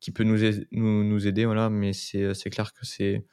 [0.00, 0.38] qui peut nous,
[0.72, 1.44] nous, nous aider.
[1.44, 1.70] Voilà.
[1.70, 3.24] Mais c'est clair que c'est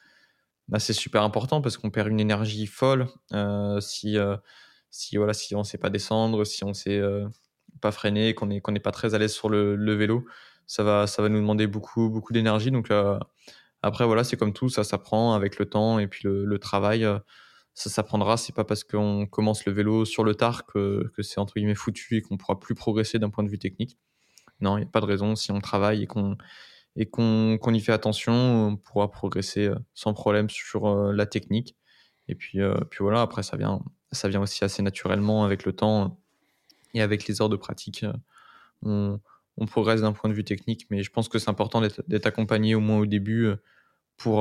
[0.67, 4.35] bah, c'est super important parce qu'on perd une énergie folle euh, si, euh,
[4.89, 7.27] si, voilà, si on ne sait pas descendre, si on ne sait euh,
[7.81, 10.25] pas freiner, qu'on n'est pas très à l'aise sur le, le, vélo.
[10.65, 12.71] Ça va, ça va nous demander beaucoup, beaucoup d'énergie.
[12.71, 12.91] Donc
[13.81, 17.07] après, voilà, c'est comme tout, ça s'apprend avec le temps et puis le, le travail.
[17.73, 18.37] ça s'apprendra.
[18.37, 21.75] C'est pas parce qu'on commence le vélo sur le tard que, que c'est entre guillemets
[21.75, 23.97] foutu et qu'on pourra plus progresser d'un point de vue technique.
[24.61, 25.35] Non, il n'y a pas de raison.
[25.35, 30.87] Si on travaille et qu'on y fait attention, on pourra progresser euh, sans problème sur
[30.87, 31.75] euh, la technique.
[32.27, 35.73] Et puis, euh, puis voilà, après, ça vient, ça vient aussi assez naturellement avec le
[35.73, 36.19] temps
[36.93, 38.05] et avec les heures de pratique.
[38.83, 39.19] On,
[39.57, 42.75] on progresse d'un point de vue technique, mais je pense que c'est important d'être accompagné
[42.75, 43.51] au moins au début
[44.17, 44.37] pour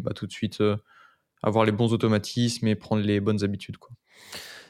[0.00, 0.62] bah, tout de suite
[1.42, 3.76] avoir les bons automatismes et prendre les bonnes habitudes.
[3.76, 3.90] Quoi.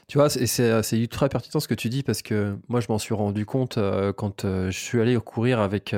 [0.09, 3.13] Tu vois, c'est ultra pertinent ce que tu dis parce que moi, je m'en suis
[3.13, 3.79] rendu compte
[4.17, 5.93] quand je suis allé courir avec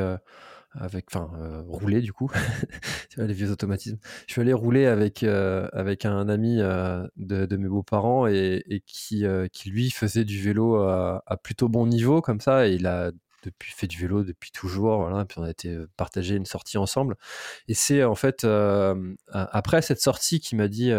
[0.74, 2.32] avec, enfin, euh, rouler du coup,
[3.10, 3.98] tu vois, les vieux automatismes.
[4.28, 8.64] Je suis allé rouler avec, euh, avec un ami euh, de, de, mes beaux-parents et,
[8.68, 12.74] et qui, qui, lui, faisait du vélo à, à, plutôt bon niveau, comme ça, et
[12.74, 13.12] il a
[13.44, 17.18] depuis fait du vélo depuis toujours, voilà, puis on a été partager une sortie ensemble.
[17.68, 18.46] Et c'est en fait,
[19.34, 20.92] après cette sortie qui m'a dit,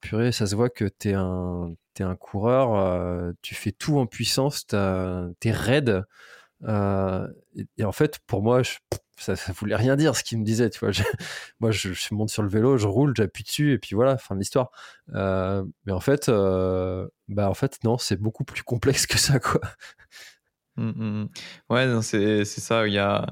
[0.00, 1.72] purée, ça se voit que t'es un,
[2.02, 6.04] es un coureur, tu fais tout en puissance, t'es raide.
[6.66, 7.28] Euh,
[7.78, 8.62] et, en fait, pour moi,
[9.16, 10.70] ça, ça voulait rien dire ce qu'il me disait.
[10.70, 10.90] Tu vois,
[11.60, 14.40] moi, je, monte sur le vélo, je roule, j'appuie dessus, et puis voilà, fin de
[14.40, 14.70] l'histoire.
[15.14, 19.40] Euh, mais en fait, euh, bah en fait, non, c'est beaucoup plus complexe que ça,
[19.40, 19.60] quoi.
[20.76, 21.28] Mmh, mmh.
[21.70, 22.86] Ouais, c'est ça.
[22.86, 23.26] Il y a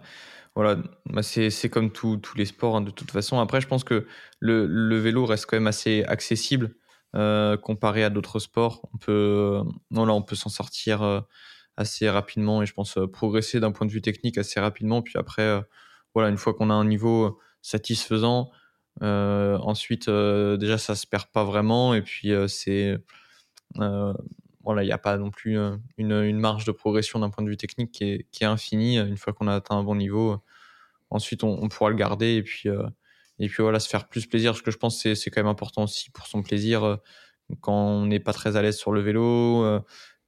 [0.54, 3.40] voilà, bah c'est comme tous les sports hein, de toute façon.
[3.40, 4.06] Après, je pense que
[4.38, 6.74] le, le, vélo reste quand même assez accessible
[7.14, 8.88] comparé à d'autres sports.
[8.94, 11.24] On peut, voilà, on peut s'en sortir
[11.76, 15.02] assez rapidement et je pense euh, progresser d'un point de vue technique assez rapidement.
[15.02, 15.60] Puis après, euh,
[16.14, 18.50] voilà, une fois qu'on a un niveau satisfaisant,
[19.02, 21.94] euh, ensuite, déjà, ça se perd pas vraiment.
[21.94, 22.98] Et puis, c'est.
[23.76, 25.58] voilà, il n'y a pas non plus
[25.96, 28.98] une, marge de progression d'un point de vue technique qui est, infinie.
[28.98, 30.42] Une fois qu'on a atteint un bon niveau,
[31.10, 32.34] ensuite, on, pourra le garder.
[32.34, 32.68] Et puis,
[33.44, 34.56] et puis, voilà, se faire plus plaisir.
[34.56, 36.98] Ce que je pense, c'est, c'est quand même important aussi pour son plaisir
[37.60, 39.82] quand on n'est pas très à l'aise sur le vélo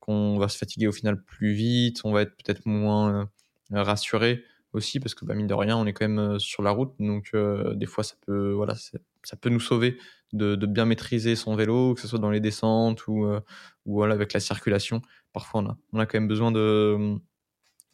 [0.05, 3.31] qu'on va se fatiguer au final plus vite, on va être peut-être moins
[3.73, 4.45] euh, rassuré
[4.75, 6.93] aussi parce que bah, mine de rien on est quand même euh, sur la route
[6.99, 9.97] donc euh, des fois ça peut voilà ça peut nous sauver
[10.35, 14.35] de, bien maîtriser son vélo que ce soit dans les descentes ou, ou voilà avec
[14.35, 15.01] la circulation
[15.33, 17.17] parfois on a, on a quand même besoin de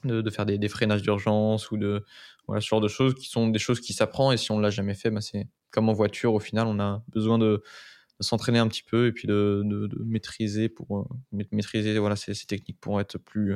[0.05, 2.03] de, faire des freinages d'urgence ou de
[2.51, 4.71] voilà ce genre de choses qui sont des choses qui s'apprend et si on l'a
[4.71, 7.63] jamais fait bah, c'est comme en voiture au final on a besoin de
[8.19, 9.63] s'entraîner un petit peu et puis de,
[10.05, 11.05] maîtriser pour euh,
[11.53, 13.55] maîtriser voilà ces, techniques pour être plus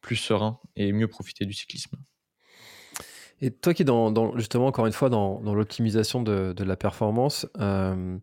[0.00, 1.98] plus serein et mieux profiter du cyclisme.
[3.42, 8.16] Et toi qui es dans, justement encore une fois dans, l'optimisation de, la performance, euh,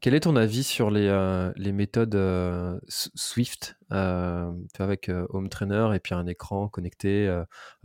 [0.00, 6.00] quel est ton avis sur les, euh, les méthodes euh, Swift avec Home Trainer et
[6.00, 7.28] puis un écran connecté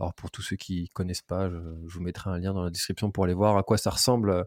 [0.00, 3.10] Alors pour tous ceux qui connaissent pas, je, vous mettrai un lien dans la description
[3.10, 4.46] pour aller voir à quoi ça ressemble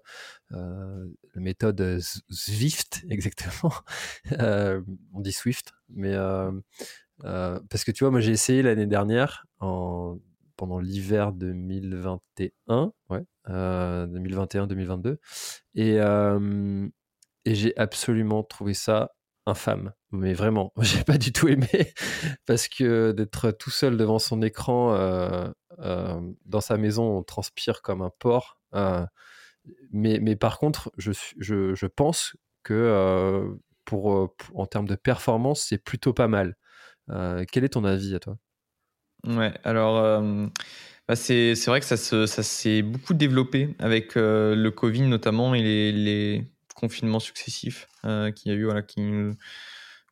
[0.50, 1.06] la
[1.36, 3.74] méthode Swift exactement.
[5.14, 6.18] on dit Swift, mais
[7.20, 10.18] parce que tu vois, moi j'ai essayé l'année dernière en
[10.56, 15.18] pendant l'hiver 2021, ouais, 2021-2022.
[15.76, 16.88] Et, euh,
[17.46, 19.12] et j'ai absolument trouvé ça
[19.46, 19.94] infâme.
[20.12, 21.68] Mais vraiment, j'ai pas du tout aimé
[22.46, 25.50] parce que d'être tout seul devant son écran euh,
[25.80, 28.60] euh, dans sa maison, on transpire comme un porc.
[29.92, 35.78] mais, mais par contre, je, je, je pense que pour, en termes de performance, c'est
[35.78, 36.56] plutôt pas mal.
[37.52, 38.38] quel est ton avis à toi?
[39.26, 40.48] Ouais, alors euh,
[41.08, 45.92] bah c'est vrai que ça s'est beaucoup développé avec euh, le Covid notamment et les,
[45.94, 49.34] les confinements successifs euh, qu'il y a eu, voilà, qui, où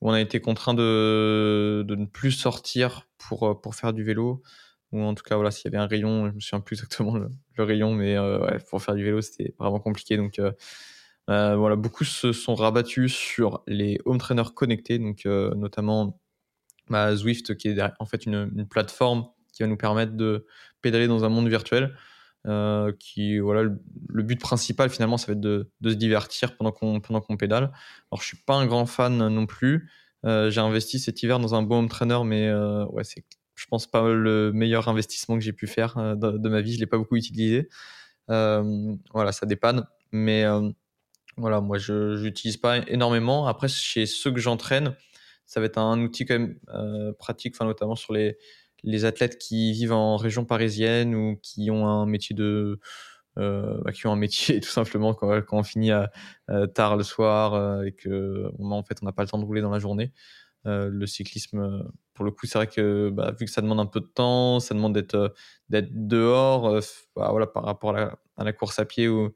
[0.02, 4.42] on a été contraint de, de ne plus sortir pour, pour faire du vélo.
[4.94, 7.18] ou en tout cas, voilà, s'il y avait un rayon, je me souviens plus exactement
[7.18, 8.16] le, rayon, mais
[8.70, 10.18] pour faire du vélo, c'était vraiment compliqué.
[10.18, 10.42] Donc,
[11.28, 16.20] voilà, beaucoup se sont rabattus sur les home trainers connectés, donc notamment
[16.92, 20.46] bah, Zwift, qui est en fait une, plateforme qui va nous permettre de
[20.82, 21.96] pédaler dans un monde virtuel.
[22.48, 27.00] Euh, qui voilà le, but principal finalement ça va être de, se divertir pendant qu'on
[27.00, 27.72] pendant qu'on pédale.
[28.12, 29.90] Alors je suis pas un grand fan non plus.
[30.26, 33.24] Euh, j'ai investi cet hiver dans un bon home trainer mais euh, ouais c'est
[33.54, 36.74] je pense pas le meilleur investissement que j'ai pu faire de, de, ma vie.
[36.74, 37.70] Je l'ai pas beaucoup utilisé.
[38.28, 39.86] Voilà ça dépanne.
[40.12, 40.46] Mais
[41.38, 43.46] voilà moi je n'utilise pas énormément.
[43.46, 44.96] Après chez ceux que j'entraîne
[45.52, 46.56] ça va être un outil quand même
[47.20, 48.38] pratique enfin notamment sur les
[48.84, 52.80] les athlètes qui vivent en région parisienne ou qui ont un métier de
[53.38, 56.12] euh, bah, qui ont un métier tout simplement quand, on finit à,
[56.74, 59.62] tard le soir euh, et que en fait on n'a pas le temps de rouler
[59.62, 60.12] dans la journée.
[60.68, 63.88] Euh, le cyclisme, pour le coup, c'est vrai que bah, vu que ça demande un
[63.88, 65.34] peu de temps, ça demande d'être
[65.70, 66.80] d'être dehors.
[67.16, 69.34] Bah, voilà, par rapport à la, course à pied où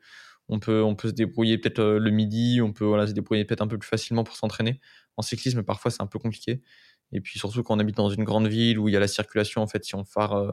[0.50, 3.68] on peut on peut se débrouiller peut-être le midi, on peut se débrouiller peut-être un
[3.68, 4.80] peu plus facilement pour s'entraîner.
[5.18, 6.62] En cyclisme, parfois c'est un peu compliqué.
[7.12, 9.08] Et puis surtout quand on habite dans une grande ville où il y a la
[9.08, 10.52] circulation, en fait, si on part, euh,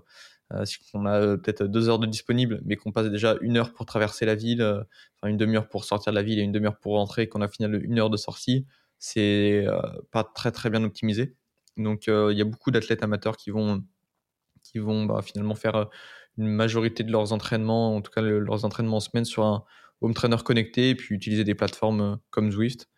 [0.53, 3.57] euh, si on a euh, peut-être deux heures de disponible, mais qu'on passe déjà une
[3.57, 6.53] heure pour traverser la ville, enfin une demi-heure pour sortir de la ville et une
[6.53, 8.67] demi-heure pour rentrer, qu'on a finalement une heure de sortie,
[8.99, 9.67] c'est
[10.11, 11.37] pas très très bien optimisé.
[11.77, 13.83] Donc il y a beaucoup d'athlètes amateurs qui vont,
[14.63, 15.89] qui vont bah, finalement faire
[16.39, 19.65] une majorité de leurs entraînements, en tout cas leurs entraînements en semaine sur un
[20.01, 22.89] home trainer connecté et puis utiliser des plateformes comme Zwift.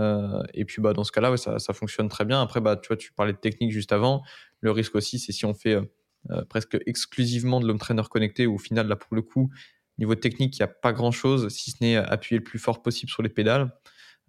[0.00, 2.40] Euh, et puis bah, dans ce cas-là, ça, ça, fonctionne très bien.
[2.40, 4.22] Après, bah, tu vois, tu parlais de technique juste avant.
[4.60, 5.82] Le risque aussi, c'est si on fait euh,
[6.30, 9.50] euh, presque exclusivement de l'home trainer connecté, où au final, là, pour le coup,
[9.98, 13.10] niveau technique, il n'y a pas grand-chose, si ce n'est appuyer le plus fort possible
[13.10, 13.70] sur les pédales.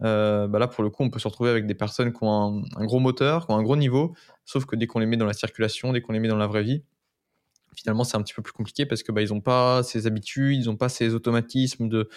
[0.00, 2.84] bah là, pour le coup, on peut se retrouver avec des personnes qui ont un,
[2.84, 4.14] gros moteur, qui ont un gros niveau,
[4.44, 6.46] sauf que dès qu'on les met dans la circulation, dès qu'on les met dans la
[6.46, 6.82] vraie vie,
[7.74, 10.66] finalement, c'est un petit peu plus compliqué parce que bah, n'ont pas ces habitudes, ils
[10.66, 12.10] n'ont pas ces automatismes de,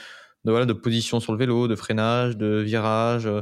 [0.46, 3.42] de, position sur le vélo, de freinage, de virage, euh,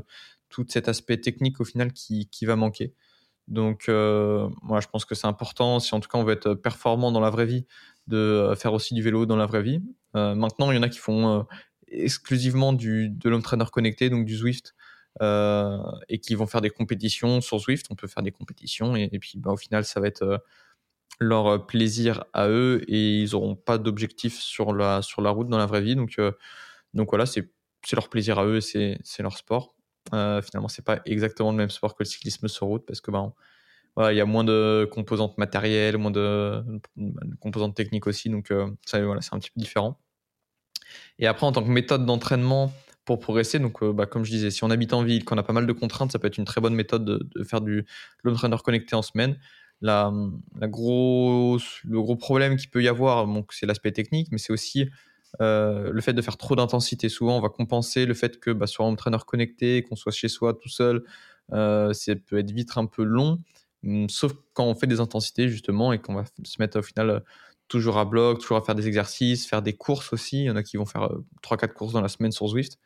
[0.50, 2.94] tout cet aspect technique au final qui, qui va manquer.
[3.48, 6.54] Donc, euh, moi, je pense que c'est important, si en tout cas on veut être
[6.54, 7.66] performant dans la vraie vie,
[8.08, 9.82] de euh, faire aussi du vélo dans la vraie vie.
[10.14, 11.46] maintenant, il y en a qui font
[11.88, 14.76] exclusivement du, de l'home trainer connecté, donc du Zwift,
[15.22, 17.88] et qui vont faire des compétitions sur Zwift.
[17.90, 20.44] On peut faire des compétitions, et, puis bah, au final, ça va être
[21.20, 25.58] leur plaisir à eux, et ils n'auront pas d'objectif sur la, sur la route dans
[25.58, 25.96] la vraie vie.
[25.96, 26.20] Donc,
[26.94, 27.50] donc voilà, c'est
[27.94, 29.76] leur plaisir à eux, c'est leur sport.
[30.14, 33.10] Euh, finalement, c'est pas exactement le même sport que le cyclisme sur route parce que
[33.10, 33.34] ben,
[33.98, 36.64] il y a moins de composantes matérielles, moins de,
[37.40, 40.00] composantes techniques aussi, donc euh, ça, voilà, c'est un petit peu différent.
[41.20, 42.72] Et après, en tant que méthode d'entraînement
[43.06, 45.44] pour progresser, donc euh, bah, comme je disais, si on habite en ville, qu'on a
[45.44, 47.86] pas mal de contraintes, ça peut être une très bonne méthode de, faire du
[48.24, 49.38] l'entraîneur connecté en semaine.
[49.82, 50.12] La,
[50.56, 54.90] la gros, le gros problème qu'il peut y avoir, c'est l'aspect technique, mais c'est aussi
[55.42, 58.68] euh, le fait de faire trop d'intensité, souvent, on va compenser le fait que bah,
[58.68, 61.04] sur un entraîneur connecté, qu'on soit chez soi tout seul,
[61.54, 63.40] euh, ça peut être vite un peu long.
[63.84, 67.24] Hum, sauf quand on fait des intensités, justement, et qu'on va se mettre au final
[67.68, 70.44] toujours à bloc, toujours à faire des exercices, faire des courses aussi.
[70.44, 71.10] Il y en a qui vont faire
[71.42, 72.78] 3-4 euh, courses dans la semaine sur Zwift.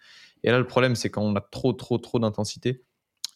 [0.43, 2.83] Et là, le problème, c'est quand on a trop, trop, trop d'intensité.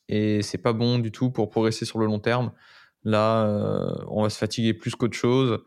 [0.08, 2.52] Et c'est pas bon du tout pour progresser sur le long terme.
[3.04, 5.60] Là, on va se fatiguer plus qu'autre chose.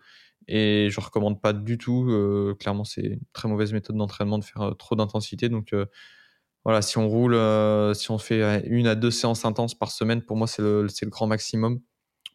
[0.48, 2.06] Et je recommande pas du tout.
[2.10, 5.48] Euh, clairement, c'est une très mauvaise méthode d'entraînement de faire euh, trop d'intensité.
[5.48, 5.86] Donc euh,
[6.64, 7.34] voilà, si on roule,
[7.94, 11.26] si on fait une à deux séances intenses par semaine, pour moi, c'est le, grand
[11.26, 11.80] maximum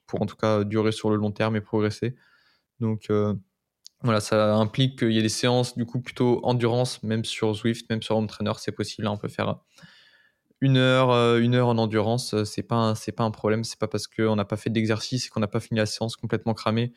[0.05, 2.15] pour en tout cas durer sur le long terme et progresser.
[2.79, 3.11] Donc
[4.03, 7.89] voilà, ça implique qu'il y ait des séances du coup plutôt endurance, même sur Zwift,
[7.89, 9.05] même sur Home Trainer, c'est possible.
[9.05, 9.57] Là, on peut faire
[10.61, 13.63] une heure, une heure en endurance, c'est pas pas un problème.
[13.63, 16.15] C'est pas parce qu'on n'a pas fait d'exercice et qu'on n'a pas fini la séance
[16.15, 16.93] complètement cramé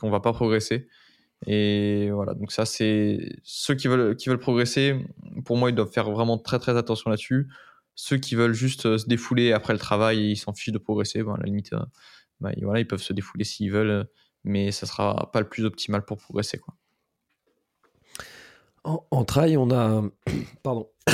[0.00, 0.88] qu'on va pas progresser.
[1.46, 5.04] Et voilà, donc ça, c'est ceux qui veulent, qui veulent progresser,
[5.44, 7.48] pour moi, ils doivent faire vraiment très très attention là-dessus.
[7.96, 10.78] Ceux qui veulent juste euh, se défouler après le travail et ils s'en fichent de
[10.78, 11.84] progresser, bon, à la limite, euh,
[12.40, 14.06] bah, voilà, ils peuvent se défouler s'ils veulent,
[14.42, 16.58] mais ça sera pas le plus optimal pour progresser.
[16.58, 16.74] Quoi.
[18.84, 20.02] En, trail, on a.
[20.62, 20.90] Pardon.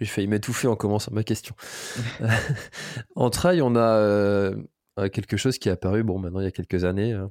[0.00, 1.54] J'ai failli m'étouffer en commençant ma question.
[3.16, 4.56] en trail, on a euh,
[5.12, 7.26] quelque chose qui est apparu, bon, maintenant il y a quelques années, euh,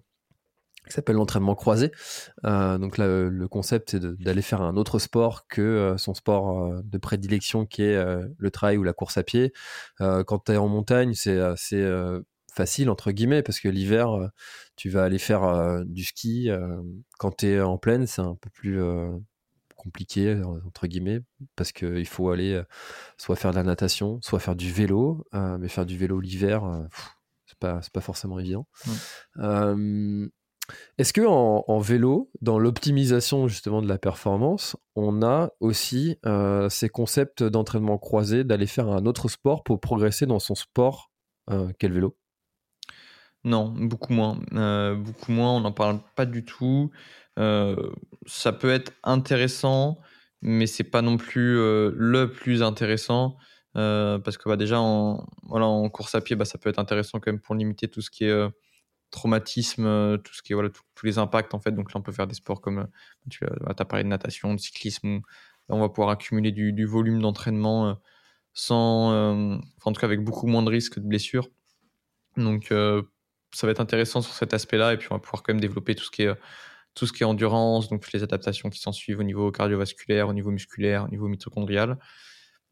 [0.87, 1.91] qui s'appelle l'entraînement croisé.
[2.45, 7.65] Euh, donc le concept, c'est d'aller faire un autre sport que son sport de prédilection
[7.65, 8.05] qui est
[8.37, 9.51] le trail ou la course à pied.
[9.97, 11.83] quand tu es en montagne, c'est assez
[12.53, 14.29] facile, entre guillemets, parce que l'hiver,
[14.75, 16.51] tu vas aller faire du ski.
[17.17, 18.79] quand tu es en plaine, c'est un peu plus
[19.75, 21.21] compliqué, entre guillemets,
[21.55, 22.61] parce qu'il faut aller
[23.17, 25.25] soit faire de la natation, soit faire du vélo.
[25.33, 26.87] mais faire du vélo l'hiver,
[27.55, 28.67] c'est pas, pas forcément évident.
[30.97, 36.17] Est-ce que en, vélo, dans l'optimisation justement de la performance, on a aussi
[36.69, 41.11] ces concepts d'entraînement croisé, d'aller faire un autre sport pour progresser dans son sport
[41.79, 42.17] Quel vélo?
[43.43, 44.39] Non, beaucoup moins.
[44.95, 46.89] beaucoup moins, on n'en parle pas du tout.
[47.37, 49.99] ça peut être intéressant,
[50.41, 53.37] mais c'est pas non plus le plus intéressant.
[53.75, 55.25] Parce que bah, déjà en,
[55.89, 58.25] course à pied, bah, ça peut être intéressant quand même pour limiter tout ce qui
[58.25, 58.49] est
[59.11, 61.71] traumatisme, euh, tout ce qui voilà, tous les impacts en fait.
[61.71, 62.85] Donc là, on peut faire des sports comme euh,
[63.29, 65.21] tu as, parlé de natation, de cyclisme.
[65.69, 67.93] on va pouvoir accumuler du, volume d'entraînement euh,
[68.53, 71.49] sans, en tout cas avec beaucoup moins de risques de blessures.
[72.37, 74.93] Donc ça va être intéressant sur cet aspect-là.
[74.93, 78.23] Et puis on va pouvoir quand même développer tout ce qui est endurance, donc les
[78.23, 81.97] adaptations qui s'en suivent au niveau cardiovasculaire, au niveau musculaire, au niveau mitochondrial.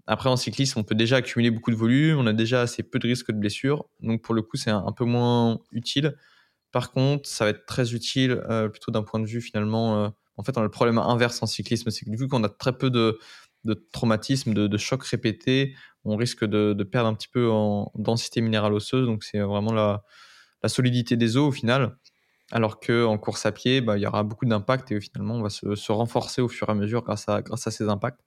[0.06, 3.00] Après, en cyclisme, on peut déjà accumuler beaucoup de volume, on a déjà assez peu
[3.00, 6.18] de risques de blessure, donc pour le coup, c'est un, peu moins utile.
[6.72, 10.04] Par contre, ça va être très utile euh, plutôt d'un point de vue finalement.
[10.06, 12.50] Euh, en fait, on a le problème inverse en cyclisme, c'est que vu qu'on a
[12.50, 13.20] très peu de,
[13.94, 19.06] traumatismes, de, chocs répétés, on risque de, perdre un petit peu en densité minérale osseuse.
[19.08, 20.04] Donc, c'est vraiment la,
[20.68, 21.98] solidité des os au final.
[22.52, 25.50] Alors qu'en course à pied, bah, il y aura beaucoup d'impact et finalement, on va
[25.50, 28.20] se, renforcer au fur et à mesure grâce à ces impacts.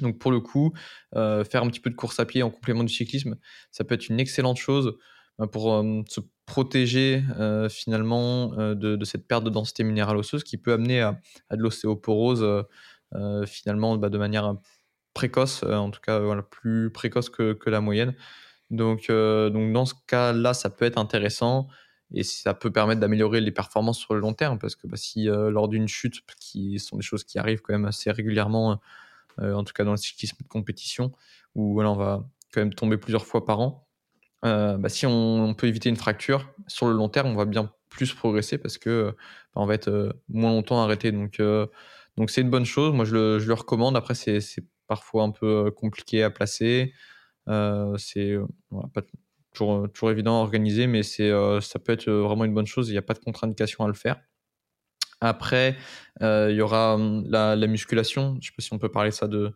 [0.00, 0.72] Donc, pour le coup,
[1.16, 3.36] euh, faire un petit peu de course à pied en complément du cyclisme,
[3.70, 4.96] ça peut être une excellente chose
[5.38, 10.58] bah, pour se protéger euh, finalement euh, de, cette perte de densité minérale osseuse qui
[10.58, 11.18] peut amener à,
[11.50, 12.42] de l'ostéoporose
[13.14, 14.56] euh, finalement bah, de manière
[15.14, 16.20] précoce, en tout cas
[16.50, 18.14] plus précoce que, la moyenne.
[18.70, 21.68] Donc, donc dans ce cas-là, ça peut être intéressant
[22.14, 25.24] et ça peut permettre d'améliorer les performances sur le long terme parce que bah, si
[25.24, 28.80] lors d'une chute, qui sont des choses qui arrivent quand même assez régulièrement,
[29.38, 31.12] en tout cas dans le cyclisme de compétition,
[31.54, 33.86] où voilà, on va quand même tomber plusieurs fois par an,
[34.44, 37.72] euh, bah, si on, peut éviter une fracture, sur le long terme, on va bien
[37.88, 39.14] plus progresser parce que
[39.54, 41.12] bah, on va être euh, moins longtemps arrêté.
[41.12, 41.66] Donc, euh,
[42.16, 42.92] donc c'est une bonne chose.
[42.92, 43.96] Moi, je le, je le recommande.
[43.96, 44.40] Après, c'est
[44.88, 46.92] parfois un peu compliqué à placer.
[47.46, 48.36] c'est
[48.94, 49.02] pas
[49.52, 51.30] toujours, toujours évident à organiser, mais c'est
[51.60, 52.88] ça peut être vraiment une bonne chose.
[52.88, 54.20] Il n'y a pas de contre-indication à le faire.
[55.22, 55.76] Après,
[56.20, 58.32] il y aura hum, la, la, musculation.
[58.34, 59.52] Je ne sais pas si on peut parler ça de,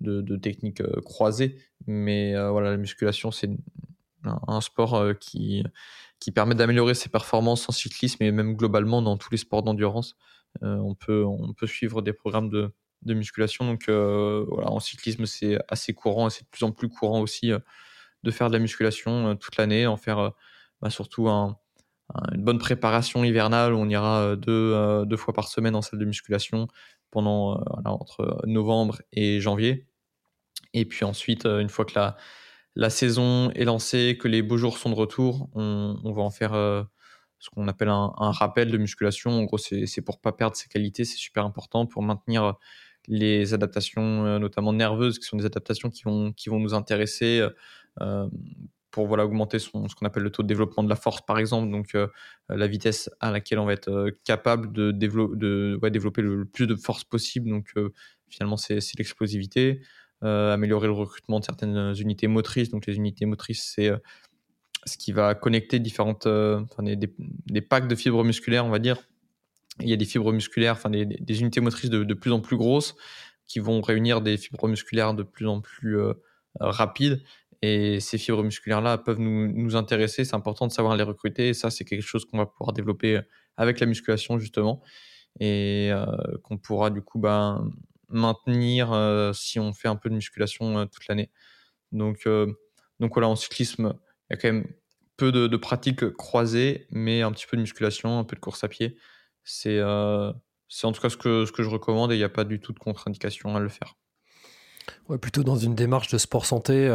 [0.00, 3.50] de, de techniques croisées, mais voilà, la musculation, c'est
[4.24, 5.64] un, sport euh, qui,
[6.20, 10.16] qui permet d'améliorer ses performances en cyclisme et même globalement dans tous les sports d'endurance.
[10.62, 12.72] Euh, on, peut, on peut suivre des programmes de,
[13.02, 13.64] de musculation.
[13.64, 17.20] Donc euh, voilà, en cyclisme, c'est assez courant et c'est de plus en plus courant
[17.20, 17.52] aussi
[18.22, 20.32] de faire de la musculation toute l'année, en faire
[20.80, 21.28] bah, surtout
[22.34, 26.68] une bonne préparation hivernale on ira deux, deux, fois par semaine en salle de musculation
[27.10, 29.86] pendant entre novembre et janvier.
[30.74, 32.16] Et puis ensuite, une fois que la,
[32.74, 36.54] la saison est lancée, que les beaux jours sont de retour, on, va en faire
[36.54, 36.82] euh,
[37.38, 39.30] ce qu'on appelle un, rappel de musculation.
[39.30, 42.54] En gros, c'est pour pas perdre ses qualités, c'est super important pour maintenir
[43.08, 47.46] les adaptations, euh, notamment nerveuses, qui sont des adaptations qui vont, qui vont nous intéresser.
[48.00, 48.28] Euh,
[48.92, 51.70] pour voilà, augmenter ce qu'on appelle le taux de développement de la force, par exemple,
[51.72, 51.96] donc
[52.48, 57.50] la vitesse à laquelle on va être capable de, développer le, plus de force possible.
[57.50, 57.74] Donc
[58.28, 59.80] finalement, c'est l'explosivité.
[60.24, 62.70] Euh, améliorer le recrutement de certaines unités motrices.
[62.70, 63.96] Donc les unités motrices, c'est euh,
[64.86, 68.98] ce qui va connecter différentes, euh, enfin, des, packs de fibres musculaires, on va dire.
[69.80, 72.94] Il y a des fibres musculaires, enfin des, unités motrices de, plus en plus grosses
[73.48, 75.98] qui vont réunir des fibres musculaires de plus en plus
[76.60, 77.22] rapides.
[77.62, 80.24] Et ces fibres musculaires-là peuvent nous, nous intéresser.
[80.24, 81.48] C'est important de savoir les recruter.
[81.48, 83.20] Et ça, c'est quelque chose qu'on va pouvoir développer
[83.56, 84.82] avec la musculation, justement.
[85.40, 85.90] Et
[86.42, 87.70] qu'on pourra, du coup, ben,
[88.12, 91.30] maintenir euh, si on fait un peu de musculation euh, toute l'année.
[91.90, 92.52] Donc, euh,
[93.00, 93.94] donc voilà, en cyclisme,
[94.30, 94.66] il y a quand même
[95.16, 98.68] peu de, pratiques croisées, mais un petit peu de musculation, un peu de course à
[98.68, 98.96] pied.
[99.44, 99.80] C'est
[100.68, 102.44] c'est en tout cas ce que, ce que je recommande et il n'y a pas
[102.44, 103.94] du tout de contre-indication à le faire.
[105.08, 106.88] Ouais, plutôt dans une démarche de sport santé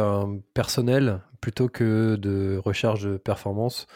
[0.54, 3.86] personnelle plutôt que de recherche de performance,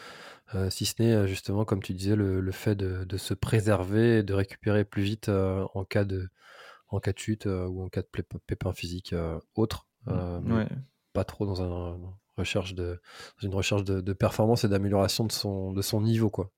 [0.69, 4.23] si ce n'est justement, comme tu disais, le, le fait de, de, se préserver et
[4.23, 6.29] de récupérer plus vite en cas de,
[6.93, 9.87] en cas de chute euh, ou en cas de pépin physique euh, autre.
[10.07, 10.65] Euh,
[11.13, 11.99] pas trop dans, un,
[12.37, 12.99] recherche de,
[13.41, 16.29] une recherche de, performance et d'amélioration de son, de son niveau.
[16.29, 16.51] Quoi.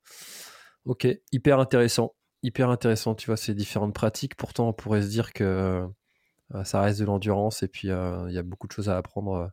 [0.85, 2.15] Ok, hyper intéressant.
[2.43, 4.35] Hyper intéressant, tu vois, ces différentes pratiques.
[4.35, 5.87] Pourtant, on pourrait se dire que
[6.63, 9.51] ça reste de l'endurance et puis il y a beaucoup de choses à apprendre.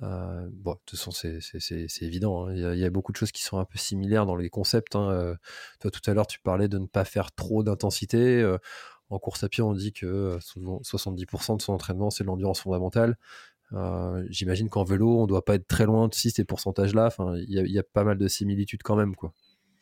[0.00, 2.46] bon, de toute façon, c'est évident.
[2.46, 2.54] Hein.
[2.54, 4.96] Il y, a beaucoup de choses qui sont un peu similaires dans les concepts.
[4.96, 5.36] Hein.
[5.80, 8.44] toi, tout à l'heure, tu parlais de ne pas faire trop d'intensité.
[9.10, 13.16] En course à pied, on dit que 70% euh, de son entraînement, c'est l'endurance fondamentale.
[14.28, 17.10] J'imagine qu'en vélo, on doit pas être très loin de ces pourcentages-là.
[17.36, 19.32] Il y, a pas mal de similitudes quand même, quoi.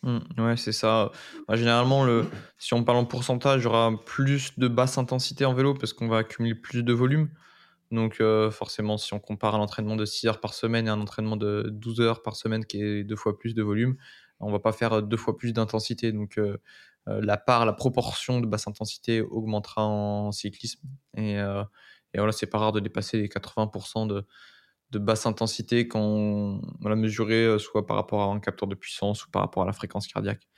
[0.02, 1.10] Mmh, ouais, c'est ça.
[1.48, 2.26] Bah, généralement, le,
[2.58, 5.92] si on parle en pourcentage, il y aura plus de basse intensité en vélo parce
[5.92, 7.30] qu'on va accumuler plus de volume.
[7.92, 11.36] Donc, forcément, si on compare à l'entraînement de 6 heures par semaine et un entraînement
[11.36, 13.96] de 12 heures par semaine qui est deux fois plus de volume,
[14.40, 16.12] on va pas faire deux fois plus d'intensité.
[16.12, 16.40] Donc,
[17.06, 20.80] la part, la proportion de basse intensité augmentera en cyclisme.
[21.16, 24.26] Et, et voilà, c'est pas rare de dépasser les 80% de,
[24.90, 28.74] de basse intensité quand on, l'a mesuré, euh, soit par rapport à un capteur de
[28.74, 30.48] puissance ou par rapport à la fréquence cardiaque.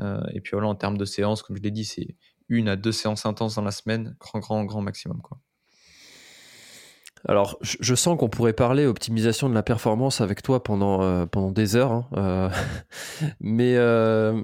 [0.00, 2.16] Euh, et puis voilà, en termes de séances, comme je l'ai dit, c'est
[2.48, 5.20] une à deux séances intenses dans la semaine, grand, grand, grand maximum.
[5.22, 5.40] Quoi.
[7.28, 11.52] Alors, je sens qu'on pourrait parler optimisation de la performance avec toi pendant, euh, pendant
[11.52, 12.48] des heures, hein, euh,
[13.40, 14.42] mais euh,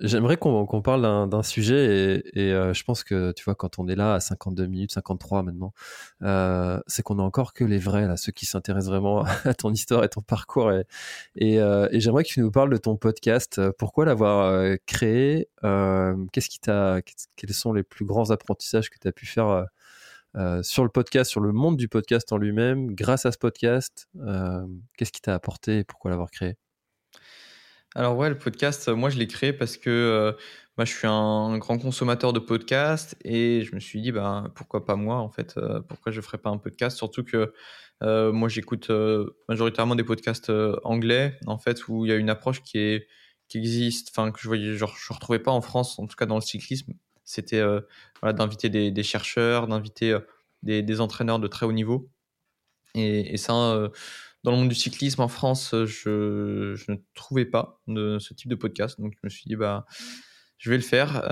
[0.00, 4.14] j'aimerais qu'on parle d'un sujet et, je pense que tu vois, quand on est là
[4.14, 5.72] à 52 minutes, 53 maintenant,
[6.86, 10.04] c'est qu'on a encore que les vrais, là, ceux qui s'intéressent vraiment à ton histoire
[10.04, 10.70] et ton parcours.
[10.70, 13.60] Et, et, j'aimerais que tu nous parles de ton podcast.
[13.72, 17.00] Pourquoi l'avoir créé Qu'est-ce qui t'a,
[17.34, 19.66] Quels sont les plus grands apprentissages que tu as pu faire
[20.36, 24.08] euh, sur le podcast, sur le monde du podcast en lui-même, grâce à ce podcast,
[24.16, 24.66] euh,
[24.96, 26.54] qu'est-ce qui t'a apporté et pourquoi l'avoir créé?
[27.94, 30.32] Alors ouais, le podcast, moi je l'ai créé parce que euh,
[30.76, 34.84] moi je suis un grand consommateur de podcasts et je me suis dit bah pourquoi
[34.84, 35.54] pas moi en fait,
[35.88, 37.52] pourquoi je ferais pas un podcast, surtout que
[38.02, 38.90] moi j'écoute
[39.48, 40.50] majoritairement des podcasts
[40.82, 43.00] anglais en fait où il y a une approche qui
[43.54, 46.34] existe, enfin que je voyais, genre je retrouvais pas en France, en tout cas dans
[46.34, 46.94] le cyclisme
[47.24, 47.80] c'était euh,
[48.22, 50.20] d'inviter des, chercheurs, d'inviter euh,
[50.62, 52.10] des, entraîneurs de très haut niveau.
[52.94, 53.88] Et, ça, euh,
[54.44, 58.54] dans le monde du cyclisme en France, je, ne trouvais pas de ce type de
[58.54, 59.00] podcast.
[59.00, 59.84] Donc je me suis dit, bah,
[60.58, 61.24] je vais le faire.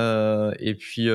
[0.59, 1.09] et puis,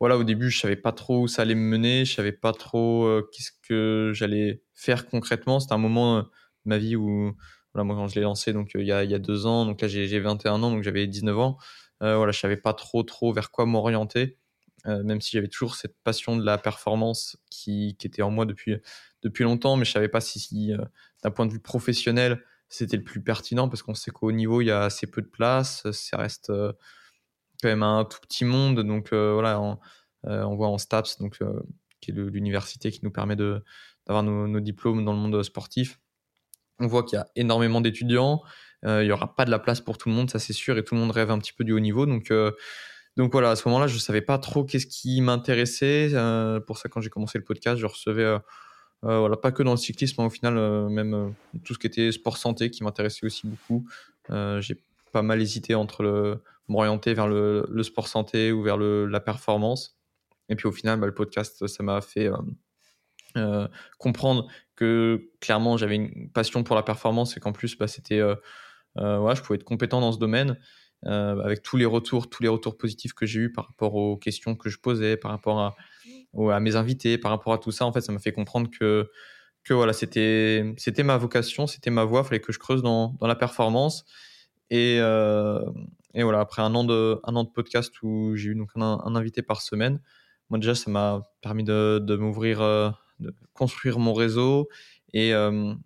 [0.00, 2.04] voilà, au début, je savais pas trop où ça allait me mener.
[2.04, 5.60] Je savais pas trop qu'est-ce que j'allais faire concrètement.
[5.60, 6.28] C'était un moment de
[6.64, 7.36] ma vie où,
[7.72, 9.64] voilà, moi, quand je l'ai lancé, donc il y, a, il y a deux ans,
[9.64, 11.58] donc là, j'ai 21 ans, donc j'avais 19 ans.
[12.02, 14.36] Euh, voilà, je savais pas trop trop vers quoi m'orienter,
[14.86, 18.76] euh, même si j'avais toujours cette passion de la performance qui, était en moi depuis
[19.22, 20.84] depuis longtemps, mais je savais pas si, euh,
[21.22, 24.66] d'un point de vue professionnel c'était le plus pertinent parce qu'on sait qu'au niveau il
[24.66, 29.12] y a assez peu de place, ça reste quand même un tout petit monde, donc
[29.12, 31.38] voilà, on, voit en STAPS, donc
[32.00, 36.00] qui est l'université qui nous permet d'avoir nos, nos, diplômes dans le monde sportif.
[36.80, 38.42] On voit qu'il y a énormément d'étudiants,
[38.86, 40.84] il n'y aura pas de la place pour tout le monde, ça c'est sûr, et
[40.84, 42.06] tout le monde rêve un petit peu du haut niveau.
[42.06, 42.52] Donc, euh,
[43.16, 46.10] donc voilà, à ce moment-là, je ne savais pas trop qu'est-ce qui m'intéressait.
[46.12, 48.38] Euh, pour ça, quand j'ai commencé le podcast, je recevais,
[49.02, 50.54] voilà, pas que dans le cyclisme, hein, au final,
[50.88, 51.34] même
[51.64, 53.86] tout ce qui était sport santé qui m'intéressait aussi beaucoup.
[54.60, 54.80] j'ai
[55.12, 59.98] pas mal hésité entre m'orienter vers le, sport santé ou vers la performance.
[60.48, 62.30] Et puis au final, bah, le podcast, ça m'a fait
[63.98, 68.20] comprendre que clairement j'avais une passion pour la performance et qu'en plus bah, c'était
[68.98, 70.56] euh, je pouvais être compétent dans ce domaine.
[71.04, 74.16] Euh, avec tous les retours, tous les retours positifs que j'ai eu par rapport aux
[74.16, 77.92] questions que je posais, par rapport à, mes invités, par rapport à tout ça, en
[77.92, 79.08] fait, ça m'a fait comprendre que,
[79.62, 83.14] que voilà, c'était, c'était ma vocation, c'était ma voie, il fallait que je creuse dans,
[83.20, 84.04] dans la performance.
[84.70, 85.60] Et, euh,
[86.14, 89.14] et, voilà, après un an de, un an de podcast où j'ai eu donc un,
[89.14, 90.00] invité par semaine,
[90.50, 92.60] moi déjà, ça m'a permis de, de m'ouvrir,
[93.20, 94.68] de construire mon réseau
[95.12, 95.32] et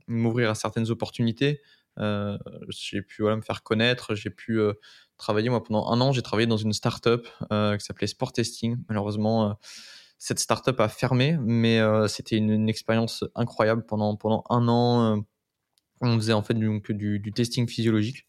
[0.07, 1.61] m'ouvrir à certaines opportunités.
[2.01, 2.39] Euh,
[2.69, 4.75] j'ai pu voilà, me faire connaître, j'ai pu euh,
[5.17, 5.51] travailler.
[5.51, 8.77] Moi, pendant un an, j'ai travaillé dans une startup euh, qui s'appelait Sport Testing.
[8.89, 9.59] Malheureusement,
[10.19, 15.25] cette startup a fermé, mais c'était une, expérience incroyable pendant, pendant un an.
[16.01, 18.27] on faisait en fait du, du, du testing physiologique.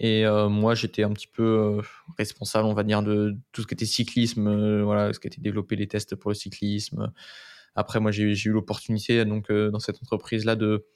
[0.00, 1.80] Et moi, j'étais un petit peu
[2.18, 5.76] responsable, on va dire, de tout ce qui était cyclisme, voilà, ce qui était développer
[5.76, 7.12] les tests pour le cyclisme.
[7.74, 10.86] Après, moi, j'ai eu l'opportunité, donc, dans cette entreprise-là, de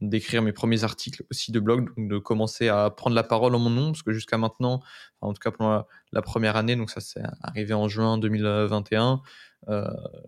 [0.00, 3.58] d'écrire mes premiers articles aussi de blog, donc de commencer à prendre la parole en
[3.58, 4.80] mon nom, parce que jusqu'à maintenant,
[5.20, 9.22] en tout cas pendant la, première année, donc ça s'est arrivé en juin 2021,
[9.68, 9.84] euh,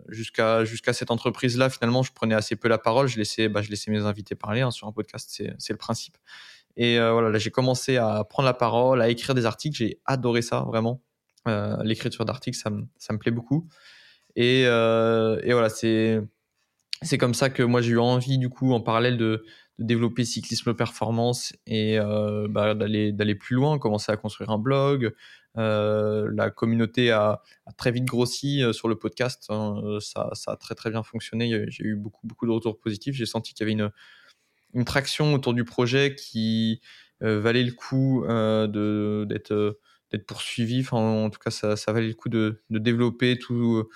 [0.09, 3.69] jusqu'à jusqu'à cette entreprise-là, finalement, je prenais assez peu la parole, je laissais, bah, je
[3.69, 6.17] laissais mes invités parler hein, sur un podcast, c'est le principe.
[6.75, 9.99] Et euh, voilà, là j'ai commencé à prendre la parole, à écrire des articles, j'ai
[10.05, 11.01] adoré ça vraiment.
[11.47, 13.67] Euh, l'écriture d'articles, ça, ça me plaît beaucoup.
[14.35, 16.21] Et, et voilà, c'est
[17.01, 19.43] c'est comme ça que moi j'ai eu envie du coup en parallèle de,
[19.79, 25.13] développer cyclisme performance et euh, bah, d'aller plus loin, commencer à construire un blog.
[25.57, 27.41] Euh, la communauté a,
[27.77, 29.99] très vite grossi euh, sur le podcast, hein.
[29.99, 31.65] ça, ça, a très très bien fonctionné.
[31.69, 33.15] J'ai eu beaucoup de retours positifs.
[33.15, 33.91] J'ai senti qu'il y avait une
[34.73, 36.81] une traction autour du projet qui
[37.21, 39.25] valait le coup de
[40.09, 40.85] d'être poursuivi.
[40.91, 43.87] En tout cas, ça, ça valait le coup de, de développer tout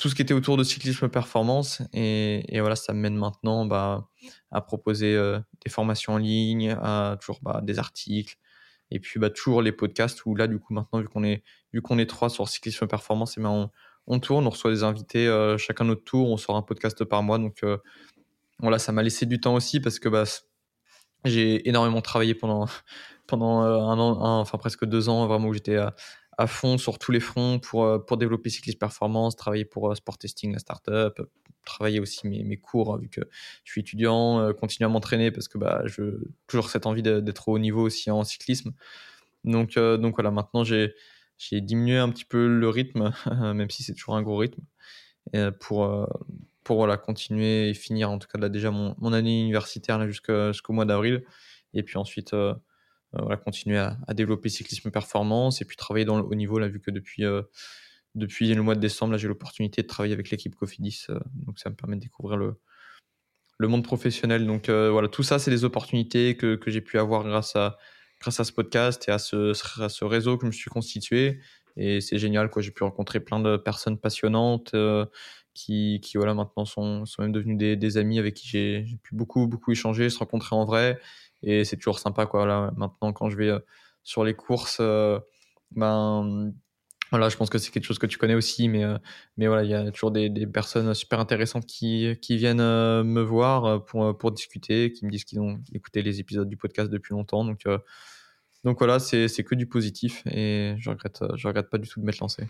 [0.00, 1.82] tout ce qui était autour de cyclisme performance.
[1.92, 4.08] Et, voilà, ça mène maintenant bah,
[4.50, 5.14] à proposer
[5.64, 6.74] des formations en ligne,
[7.20, 8.36] toujours bah, des articles,
[8.90, 12.28] et puis bah, toujours les podcasts où là, du coup, maintenant, vu qu'on est, trois
[12.28, 13.70] sur cyclisme performance, et eh ben on,
[14.06, 17.22] on, tourne, on reçoit des invités euh, chacun notre tour, on sort un podcast par
[17.22, 17.38] mois.
[17.38, 17.78] Donc euh,
[18.58, 20.24] voilà, ça m'a laissé du temps aussi parce que bah,
[21.24, 22.66] j'ai énormément travaillé pendant,
[23.32, 25.94] euh, un an, enfin presque deux ans, vraiment où j'étais à,
[26.36, 30.52] à, fond sur tous les fronts pour, pour développer cyclisme performance, travailler pour Sport Testing,
[30.52, 31.20] la startup,
[31.64, 33.20] travailler aussi mes, mes cours vu que
[33.64, 37.54] je suis étudiant, continuer à m'entraîner parce que bah, je toujours cette envie d'être au
[37.54, 38.72] haut niveau aussi en cyclisme.
[39.44, 40.94] Donc, donc voilà, maintenant j'ai
[41.52, 43.12] diminué un petit peu le rythme,
[43.54, 44.62] même si c'est toujours un gros rythme,
[45.60, 46.08] pour,
[46.64, 50.72] pour voilà, continuer et finir en tout cas là, déjà mon, mon année universitaire jusqu'au
[50.72, 51.24] mois d'avril.
[51.74, 52.34] Et puis ensuite,
[53.12, 56.80] voilà, continuer à, développer cyclisme performance et puis travailler dans le haut niveau, là, vu
[56.80, 57.24] que depuis,
[58.14, 61.06] depuis le mois de décembre, j'ai l'opportunité de travailler avec l'équipe Cofidis.
[61.34, 62.60] donc ça me permet de découvrir le,
[63.58, 64.46] le monde professionnel.
[64.46, 67.78] Donc voilà, tout ça, c'est des opportunités que, que j'ai pu avoir grâce à,
[68.20, 71.40] grâce à ce podcast et à ce, ce réseau que je me suis constitué.
[71.76, 72.62] Et c'est génial, quoi.
[72.62, 75.06] J'ai pu rencontrer plein de personnes passionnantes euh,
[75.54, 79.14] qui, qui, voilà, maintenant sont, sont même devenus des, des amis avec qui j'ai pu
[79.14, 81.00] beaucoup, beaucoup échanger, se rencontrer en vrai.
[81.42, 82.46] Et c'est toujours sympa, quoi.
[82.46, 83.58] Là, maintenant, quand je vais euh,
[84.02, 85.18] sur les courses, euh,
[85.72, 86.52] ben,
[87.10, 88.84] voilà, je pense que c'est quelque chose que tu connais aussi, mais,
[89.36, 93.20] mais voilà, il y a toujours des, des, personnes super intéressantes qui, qui viennent me
[93.20, 97.12] voir pour, pour discuter, qui me disent qu'ils ont écouté les épisodes du podcast depuis
[97.12, 97.44] longtemps.
[97.44, 97.64] Donc,
[98.62, 102.04] donc voilà, c'est que du positif et je regrette, je regrette pas du tout de
[102.04, 102.44] m'être lancé.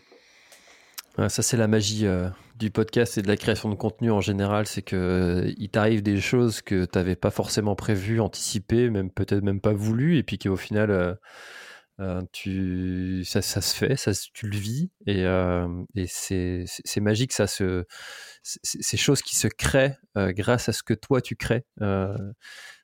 [1.29, 4.66] Ça, c'est la magie euh, du podcast et de la création de contenu en général.
[4.66, 9.43] C'est que euh, t'arrive des choses que tu n'avais pas forcément prévues, anticipées, même peut-être
[9.43, 11.18] même pas voulu, et puis qu'au final,
[12.01, 15.27] euh, tu, ça, ça, se fait, ça, tu le vis, et,
[16.07, 21.66] c'est magique, ça ces choses qui se créent grâce à ce que toi tu crées.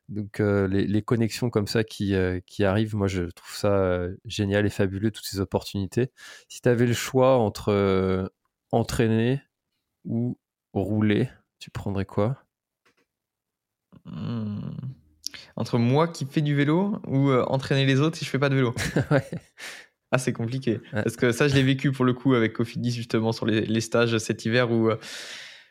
[0.08, 4.16] Donc euh, les, connexions comme ça qui, euh, qui, arrivent, moi je trouve ça euh,
[4.24, 6.12] génial et fabuleux, toutes ces opportunités.
[6.48, 8.30] Si tu avais le choix entre
[8.70, 9.40] entraîner
[10.04, 10.38] ou
[10.72, 11.28] rouler,
[11.58, 12.38] tu prendrais quoi?
[14.04, 14.70] Mmh.
[15.56, 18.54] Entre moi qui fais du vélo ou entraîner les autres si je fais pas de
[18.54, 18.74] vélo?
[20.12, 20.80] Ah, c'est compliqué.
[20.92, 23.80] Parce que ça, je l'ai vécu pour le coup avec Cofidis justement sur les, les
[23.80, 24.88] stages cet hiver où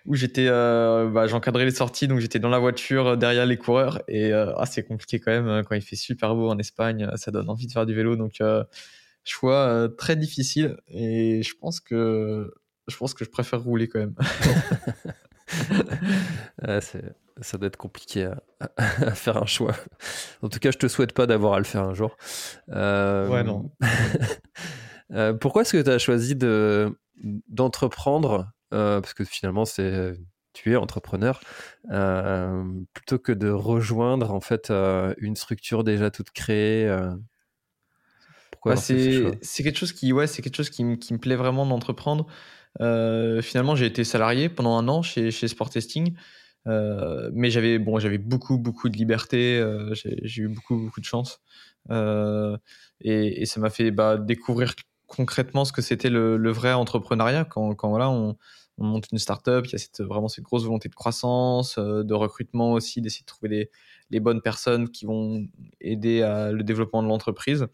[0.06, 3.58] où j'étais, euh, bah, j'encadrais les sorties, donc j'étais dans la voiture euh, derrière les
[3.58, 6.60] coureurs et euh, ah, c'est compliqué quand même hein, quand il fait super beau en
[6.60, 8.42] Espagne, ça donne envie de faire du vélo, donc
[9.24, 12.54] choix très difficile et je pense que
[12.88, 14.14] je pense que je préfère rouler quand même.
[17.42, 18.30] ça doit être compliqué
[18.78, 19.76] à, faire un choix.
[20.44, 22.16] En tout cas, je te souhaite pas d'avoir à le faire un jour.
[22.68, 23.72] Ouais, non.
[25.42, 26.96] pourquoi est-ce que tu as choisi de,
[27.50, 30.16] d'entreprendre parce que finalement, c'est
[30.56, 31.40] tu es entrepreneur,
[31.92, 32.64] euh,
[32.94, 36.90] plutôt que de rejoindre en fait euh, une structure déjà toute créée.
[38.52, 42.26] pourquoi c'est, quelque chose qui, ouais, c'est quelque chose qui, qui me plaît vraiment d'entreprendre.
[42.80, 46.16] finalement, j'ai été salarié pendant un an chez, chez Sport Testing.
[46.66, 49.62] mais j'avais bon, j'avais beaucoup beaucoup de liberté,
[49.92, 51.42] j'ai, eu beaucoup beaucoup de chance
[51.92, 54.74] et, et, ça m'a fait bah, découvrir
[55.06, 58.38] concrètement ce que c'était le, le, vrai entrepreneuriat quand, quand voilà on,
[58.78, 62.04] on monte une startup, il y a cette, vraiment cette grosse volonté de croissance, euh,
[62.04, 63.70] de recrutement aussi, d'essayer de trouver
[64.10, 65.48] les, bonnes personnes qui vont
[65.82, 67.68] aider à le développement de l'entreprise.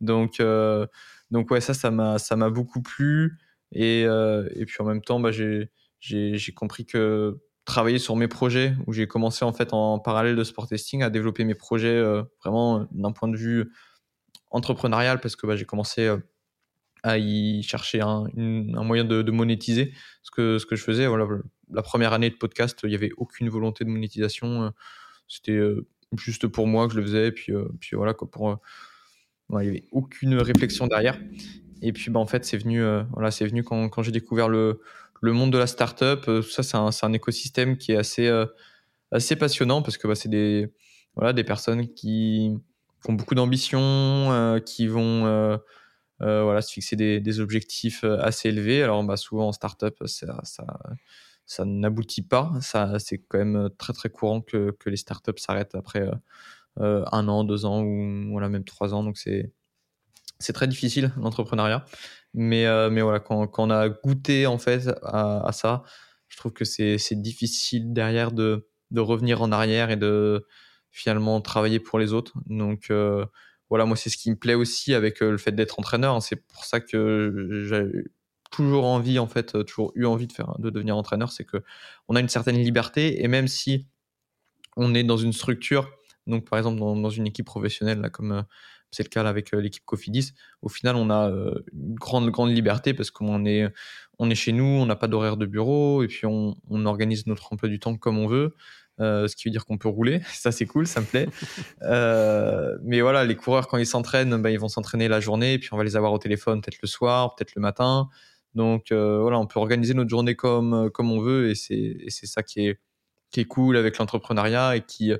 [0.00, 0.86] Donc, euh,
[1.30, 3.38] donc ouais, ça, ça m'a, ça m'a beaucoup plu.
[3.72, 5.70] Et, euh, et puis en même temps, bah, j'ai,
[6.00, 10.44] j'ai, compris que travailler sur mes projets, où j'ai commencé en fait en parallèle de
[10.44, 12.02] sport testing à développer mes projets
[12.42, 13.70] vraiment d'un point de vue
[14.50, 16.12] entrepreneurial, parce que bah, j'ai commencé
[17.02, 19.92] à y chercher un, moyen de, monétiser
[20.22, 21.06] ce que, ce que je faisais.
[21.06, 21.26] Voilà,
[21.72, 24.64] la première année de podcast, il n'y avait aucune volonté de monétisation.
[24.64, 24.70] Euh,
[25.28, 25.86] c'était euh,
[26.16, 27.32] juste pour moi que je le faisais.
[27.32, 28.58] Puis, euh, puis voilà, quoi, pour,
[29.50, 31.18] il n'y avait aucune réflexion derrière.
[31.82, 32.82] Et puis, bah, en fait, c'est venu,
[33.12, 34.80] voilà, c'est venu quand, quand j'ai découvert le,
[35.22, 36.28] le monde de la startup.
[36.48, 38.30] ça, c'est un, un, écosystème qui est assez,
[39.10, 40.68] assez passionnant parce que bah, c'est des,
[41.16, 42.54] voilà, des personnes qui,
[43.02, 45.56] qui ont beaucoup d'ambition, qui vont euh,
[46.20, 48.82] voilà, se fixer des, objectifs euh, assez élevés.
[48.82, 50.40] Alors, bah, souvent en startup, ça,
[51.46, 52.52] ça, n'aboutit pas.
[52.60, 56.08] Ça, c'est quand même très très courant que, que les startups s'arrêtent après
[56.80, 59.02] euh, un an, deux ans ou voilà, même trois ans.
[59.02, 59.52] Donc, c'est
[60.38, 61.84] c'est très difficile l'entrepreneuriat.
[62.32, 65.82] Mais, mais voilà, quand, quand, on a goûté en fait à, à ça,
[66.28, 70.46] je trouve que c'est difficile derrière de, de revenir en arrière et de
[70.90, 72.32] finalement travailler pour les autres.
[72.46, 72.90] Donc,
[73.70, 76.16] voilà, moi, c'est ce qui me plaît aussi avec euh, le fait d'être entraîneur.
[76.16, 76.20] Hein.
[76.20, 78.04] C'est pour ça que
[78.50, 81.62] toujours envie, en fait, toujours eu envie de, faire, de devenir entraîneur, c'est que
[82.08, 83.86] on a une certaine liberté et même si
[84.76, 85.88] on est dans une structure,
[86.26, 88.44] donc par exemple dans, une équipe professionnelle, comme
[88.90, 91.28] c'est le cas avec l'équipe Cofidis, au final on a
[91.72, 93.72] une grande, grande liberté parce qu'on est,
[94.18, 96.56] on est chez nous, on n'a pas d'horaire de bureau et puis on,
[96.86, 98.54] organise notre emploi du temps comme on veut.
[99.00, 100.20] Euh, ce qui veut dire qu'on peut rouler.
[100.32, 101.28] Ça, c'est cool, ça me plaît.
[101.82, 105.70] Euh, mais voilà, les coureurs, quand ils s'entraînent, ben, ils vont s'entraîner la journée, puis
[105.72, 108.08] on va les avoir au téléphone peut-être le soir, peut-être le matin.
[108.54, 112.68] Donc euh, voilà, on peut organiser notre journée comme, on veut, et c'est ça qui
[112.68, 115.12] est, cool avec l'entrepreneuriat et qui,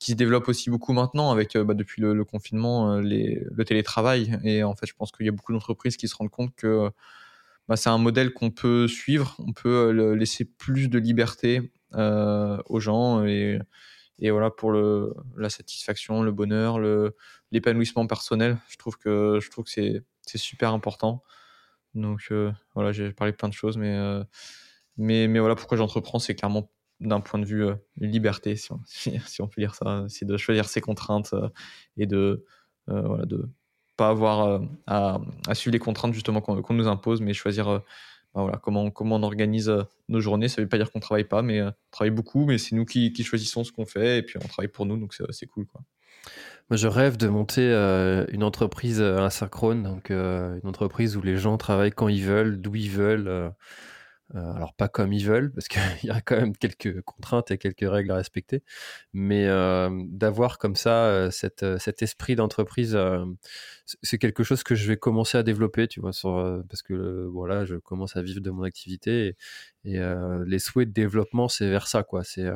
[0.00, 4.86] se développe aussi beaucoup maintenant avec bah, depuis le, confinement le télétravail et en fait
[4.86, 6.88] je pense qu'il y a beaucoup d'entreprises qui se rendent compte que
[7.66, 13.24] bah, c'est un modèle qu'on peut suivre on peut laisser plus de liberté aux gens
[13.24, 13.60] et,
[14.20, 17.16] voilà pour le, la satisfaction, le bonheur, le,
[17.52, 18.58] l'épanouissement personnel.
[18.68, 21.22] Je trouve que je trouve que c'est, c'est super important.
[21.94, 24.24] Donc euh, voilà, j'ai parlé plein de choses, mais euh,
[24.96, 26.70] mais mais voilà pourquoi j'entreprends, c'est clairement
[27.00, 27.64] d'un point de vue
[27.96, 31.32] liberté, si on, peut dire ça, c'est de choisir ses contraintes
[31.96, 32.44] et de
[32.88, 33.24] voilà
[33.96, 37.82] pas avoir à, à, suivre les contraintes justement qu'on, qu'on nous impose, mais choisir
[38.62, 40.48] comment, on organise euh, nos journées.
[40.48, 42.58] Ça ne veut pas dire qu'on ne travaille pas, mais euh, on travaille beaucoup, mais
[42.58, 45.46] c'est nous qui, choisissons ce qu'on fait et puis on travaille pour nous, donc c'est
[45.46, 45.66] cool.
[45.66, 45.82] Quoi.
[46.70, 51.56] Moi, je rêve de monter euh, une entreprise asynchrone, donc une entreprise où les gens
[51.56, 53.28] travaillent quand ils veulent, d'où ils veulent.
[53.28, 53.50] Euh,
[54.34, 57.88] alors pas comme ils veulent, parce qu'il y a quand même quelques contraintes et quelques
[57.88, 58.62] règles à respecter,
[59.12, 62.98] mais euh, d'avoir comme ça euh, cet esprit d'entreprise,
[64.02, 66.10] c'est quelque chose que je vais commencer à développer, tu vois,
[66.68, 69.36] parce que voilà, je commence à vivre de mon activité
[69.84, 70.00] et, et
[70.46, 72.22] les souhaits de développement, c'est vers ça, quoi.
[72.24, 72.50] C'est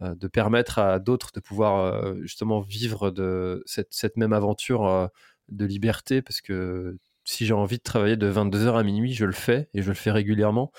[0.00, 5.10] de permettre à d'autres de pouvoir justement vivre de cette, cette même aventure
[5.48, 9.32] de liberté, parce que si j'ai envie de travailler de 22h à minuit, je le
[9.32, 10.72] fais et je le fais régulièrement.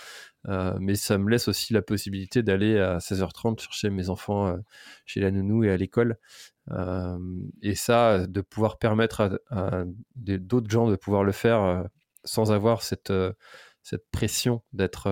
[0.49, 4.57] Euh, mais ça me laisse aussi la possibilité d'aller à 16h30 chercher mes enfants euh,
[5.05, 6.17] chez la nounou et à l'école.
[6.71, 7.17] Euh,
[7.61, 9.85] et ça, de pouvoir permettre à,
[10.15, 11.85] d'autres gens de pouvoir le faire
[12.23, 13.13] sans avoir cette,
[13.81, 15.09] cette pression d'être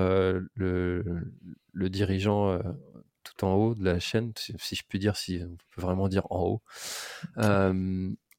[0.55, 1.05] le,
[1.73, 2.59] le, dirigeant
[3.23, 6.25] tout en haut de la chaîne, si, je puis dire, si on peut vraiment dire
[6.29, 6.61] en haut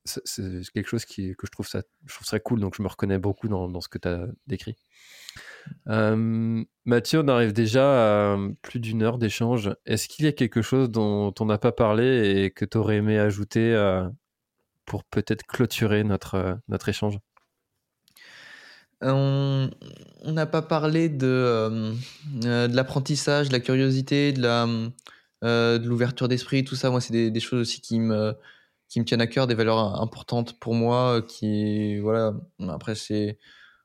[0.05, 3.19] c'est quelque chose qui, que je trouve, ça, je trouve cool, donc je me reconnais
[3.19, 4.77] beaucoup dans, dans ce que tu as décrit.
[5.89, 9.71] Euh, Mathieu, on arrive déjà à plus d'une heure d'échange.
[9.87, 12.97] Est-ce qu'il y a quelque chose dont on n'a pas parlé et que tu aurais
[12.97, 14.09] aimé ajouter euh,
[14.85, 17.19] pour peut-être clôturer notre, euh, notre échange?
[19.05, 19.69] On
[20.25, 21.93] n'a pas parlé de,
[22.35, 24.91] de l'apprentissage, de la curiosité, de
[25.43, 26.89] de l'ouverture d'esprit, tout ça.
[26.91, 28.33] Moi, c'est des, des, choses aussi qui me
[28.93, 32.35] qui me tiennent à cœur, des valeurs importantes pour moi, euh, qui voilà.
[32.69, 33.39] Après c'est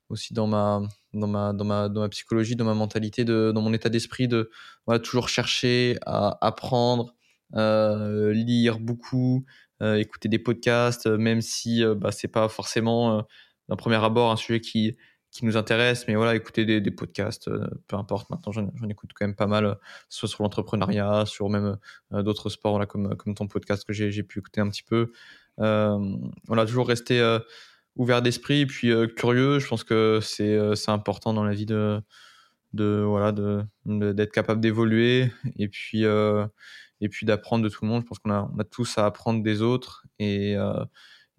[0.09, 0.81] aussi dans ma
[1.13, 4.27] dans ma dans ma dans ma psychologie, dans ma mentalité, de, dans mon état d'esprit
[4.27, 4.51] de
[4.85, 7.15] voilà, toujours chercher à apprendre,
[7.55, 9.45] euh, lire beaucoup,
[9.81, 13.25] euh, écouter des podcasts, même si bah, c'est pas forcément
[13.69, 14.97] d'un premier abord un sujet qui
[15.37, 18.29] qui nous intéresse, mais voilà, écouter des, podcasts, euh, peu importe.
[18.29, 19.75] Maintenant, j'en écoute quand même pas mal, euh,
[20.09, 21.77] soit sur l'entrepreneuriat, sur même
[22.13, 25.11] euh, d'autres sports, voilà, comme, comme ton podcast que j'ai pu écouter un petit peu.
[25.57, 27.39] voilà, toujours rester
[27.95, 29.59] ouvert d'esprit, puis curieux.
[29.59, 32.01] Je pense que c'est important dans la vie de,
[32.73, 38.03] de voilà, de d'être capable d'évoluer et puis et puis d'apprendre de tout le monde.
[38.03, 40.55] Je pense qu'on a, on a tous à apprendre des autres et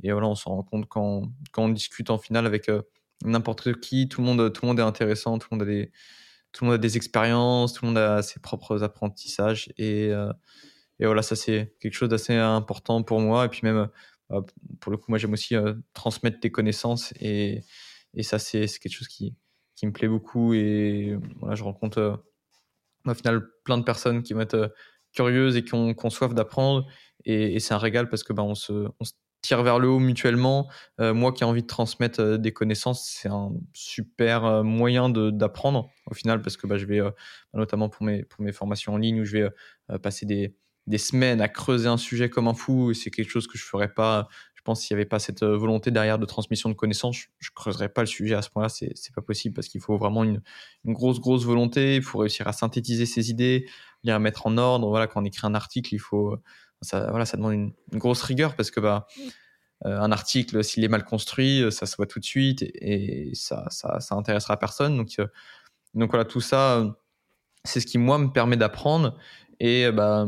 [0.05, 2.70] et voilà, on s'en rend compte quand, quand on discute en finale avec
[3.24, 5.92] n'importe qui, tout le monde, tout le monde est intéressant, tout le monde a des,
[6.52, 10.32] tout le monde a des expériences, tout le monde a ses propres apprentissages et, euh,
[11.00, 13.46] et voilà, ça c'est quelque chose d'assez important pour moi.
[13.46, 13.88] Et puis même
[14.32, 14.40] euh,
[14.80, 17.62] pour le coup, moi j'aime aussi euh, transmettre tes connaissances et,
[18.14, 19.34] et ça c'est quelque chose qui,
[19.76, 20.54] qui me plaît beaucoup.
[20.54, 22.22] Et voilà, je rencontre
[23.06, 24.74] au final plein de personnes qui vont être
[25.12, 26.86] curieuses et qui ont, soif d'apprendre.
[27.24, 30.68] Et, c'est un régal parce que bah, se, on se tire vers le haut mutuellement.
[31.01, 35.09] Euh, moi qui ai envie de transmettre euh, des connaissances, c'est un super euh, moyen
[35.11, 37.01] d'apprendre au final parce que bah, je vais,
[37.55, 40.55] notamment pour mes, pour mes formations en ligne, où je vais passer des,
[40.86, 42.94] des, semaines à creuser un sujet comme un fou.
[42.94, 44.28] C'est quelque chose que je ferais pas.
[44.55, 47.55] Je pense s'il n'y avait pas cette volonté derrière de transmission de connaissances, je, ne
[47.55, 48.69] creuserais pas le sujet à ce point-là.
[48.69, 50.43] C'est pas possible parce qu'il faut vraiment une,
[50.85, 51.97] une, grosse, grosse volonté.
[51.97, 53.66] Il faut réussir à synthétiser ses idées,
[54.02, 54.89] les mettre en ordre.
[54.89, 56.39] Voilà, quand on écrit un article, il faut
[56.82, 59.06] ça, voilà, ça demande une, grosse rigueur parce que bah,
[59.84, 63.30] euh, un article, s'il est mal construit, euh, ça se voit tout de suite et,
[63.34, 64.96] ça, ça, ça, intéressera personne.
[64.96, 65.26] Donc, euh,
[65.94, 66.84] donc voilà, tout ça,
[67.64, 69.16] c'est ce qui moi me permet d'apprendre
[69.60, 70.26] Et bah,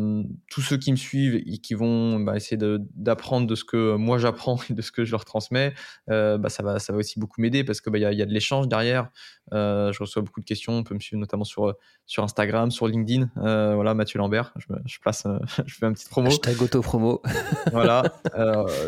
[0.51, 2.59] tous ceux qui me suivent et qui vont bah, essayer
[2.95, 5.73] d'apprendre de, ce que moi j'apprends et de ce que je leur transmets,
[6.11, 8.23] euh, bah, ça, va, ça va aussi beaucoup m'aider parce qu'il bah, y, a, y
[8.23, 9.09] a de l'échange derrière.
[9.53, 10.73] Euh, je reçois beaucoup de questions.
[10.73, 11.75] On peut me suivre notamment sur,
[12.07, 13.31] sur Instagram, sur LinkedIn.
[13.39, 14.53] Euh, voilà, Mathieu Lambert.
[14.57, 15.25] Je, je place,
[15.67, 16.29] je fais un petit promo.
[16.29, 17.23] Hashtag auto-promo.
[17.73, 18.03] voilà.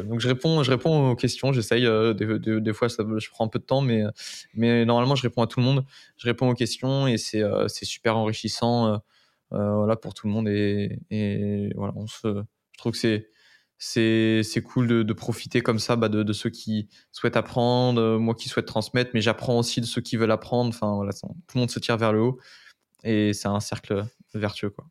[0.05, 1.53] donc je réponds, je réponds aux questions.
[1.53, 1.83] J'essaye.
[2.15, 4.03] Des, des, fois, ça, je prends un peu de temps, mais,
[4.55, 5.85] mais normalement, je réponds à tout le monde.
[6.17, 7.45] Je réponds aux questions et c'est
[7.85, 9.01] super enrichissant.
[9.55, 10.49] Euh, voilà, pour tout le monde.
[10.49, 12.43] Et, voilà, on se,
[12.73, 13.29] je trouve que c'est
[13.79, 18.49] c'est cool de, profiter comme ça bah, de, ceux qui souhaitent apprendre, euh, moi qui
[18.49, 20.69] souhaite transmettre, mais j'apprends aussi de ceux qui veulent apprendre.
[20.69, 22.39] Enfin voilà, tout le monde se tire vers le haut
[23.05, 24.05] et c'est un cercle
[24.35, 24.87] vertueux quoi.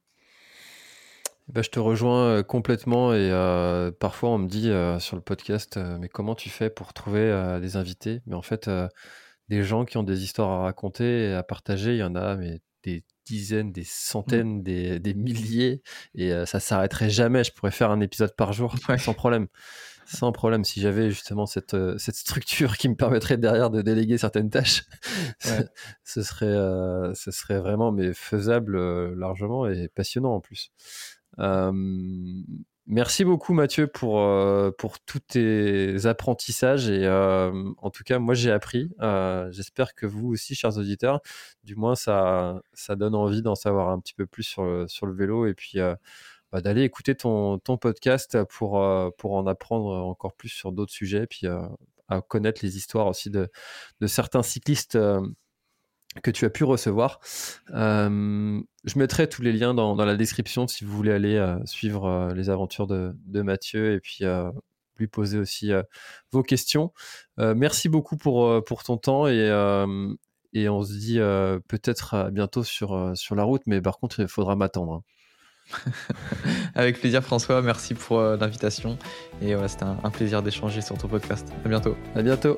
[1.47, 3.29] Bah, je te rejoins euh, complètement et
[3.99, 4.69] parfois on me dit
[5.01, 8.21] sur le podcast mais comment tu fais pour trouver des invités?
[8.25, 8.69] Mais en fait
[9.47, 12.35] des gens qui ont des histoires à raconter et à partager, il y en a
[12.35, 13.85] mais des dizaines, des mmh.
[13.87, 15.81] centaines, des, milliers,
[16.15, 17.43] et ça s'arrêterait jamais.
[17.43, 19.47] Je pourrais faire un épisode par jour sans problème.
[20.05, 24.49] Sans problème, si j'avais justement cette, cette structure qui me permettrait derrière de déléguer certaines
[24.49, 24.83] tâches,
[26.03, 30.71] ce, serait, ce serait vraiment mais faisable largement et passionnant en plus.
[32.93, 38.33] Merci beaucoup Mathieu pour, euh, pour tous tes apprentissages et euh, en tout cas moi
[38.33, 38.91] j'ai appris.
[38.99, 41.21] Euh, j'espère que vous aussi chers auditeurs,
[41.63, 45.05] du moins ça, ça donne envie d'en savoir un petit peu plus sur le, sur
[45.05, 45.79] le vélo et puis
[46.51, 48.83] bah, d'aller écouter ton, ton podcast pour,
[49.17, 53.49] pour en apprendre encore plus sur d'autres sujets puis à connaître les histoires aussi de,
[54.01, 54.97] de certains cyclistes
[56.23, 57.19] que tu as pu recevoir.
[57.73, 62.05] Euh, je mettrai tous les liens dans, la description si vous voulez aller euh, suivre
[62.05, 64.23] euh, les aventures de, Mathieu et puis
[64.97, 65.71] lui poser aussi
[66.31, 66.93] vos questions.
[67.37, 69.47] merci beaucoup pour, pour ton temps et,
[70.53, 71.17] et on se dit
[71.67, 74.93] peut-être bientôt sur, sur la route, mais par contre il faudra m'attendre.
[74.93, 75.91] Hein.
[76.75, 78.99] Avec plaisir François, merci pour l'invitation
[79.41, 81.51] et voilà, c'était un, un plaisir d'échanger sur ton podcast.
[81.65, 81.95] À bientôt.
[82.13, 82.57] À bientôt.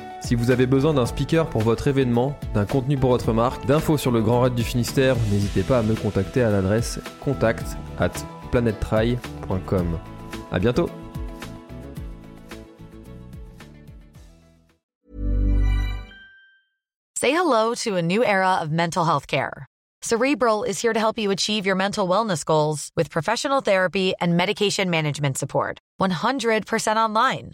[0.21, 3.97] Si vous avez besoin d'un speaker pour votre événement, d'un contenu pour votre marque, d'infos
[3.97, 8.11] sur le Grand Raid du Finistère, n'hésitez pas à me contacter à l'adresse contact at
[8.51, 9.99] planettry.com.
[10.51, 10.89] À bientôt!
[17.17, 19.67] Say hello to a new era of mental health care.
[20.01, 24.35] Cerebral is here to help you achieve your mental wellness goals with professional therapy and
[24.35, 25.77] medication management support.
[25.99, 27.53] 100% online.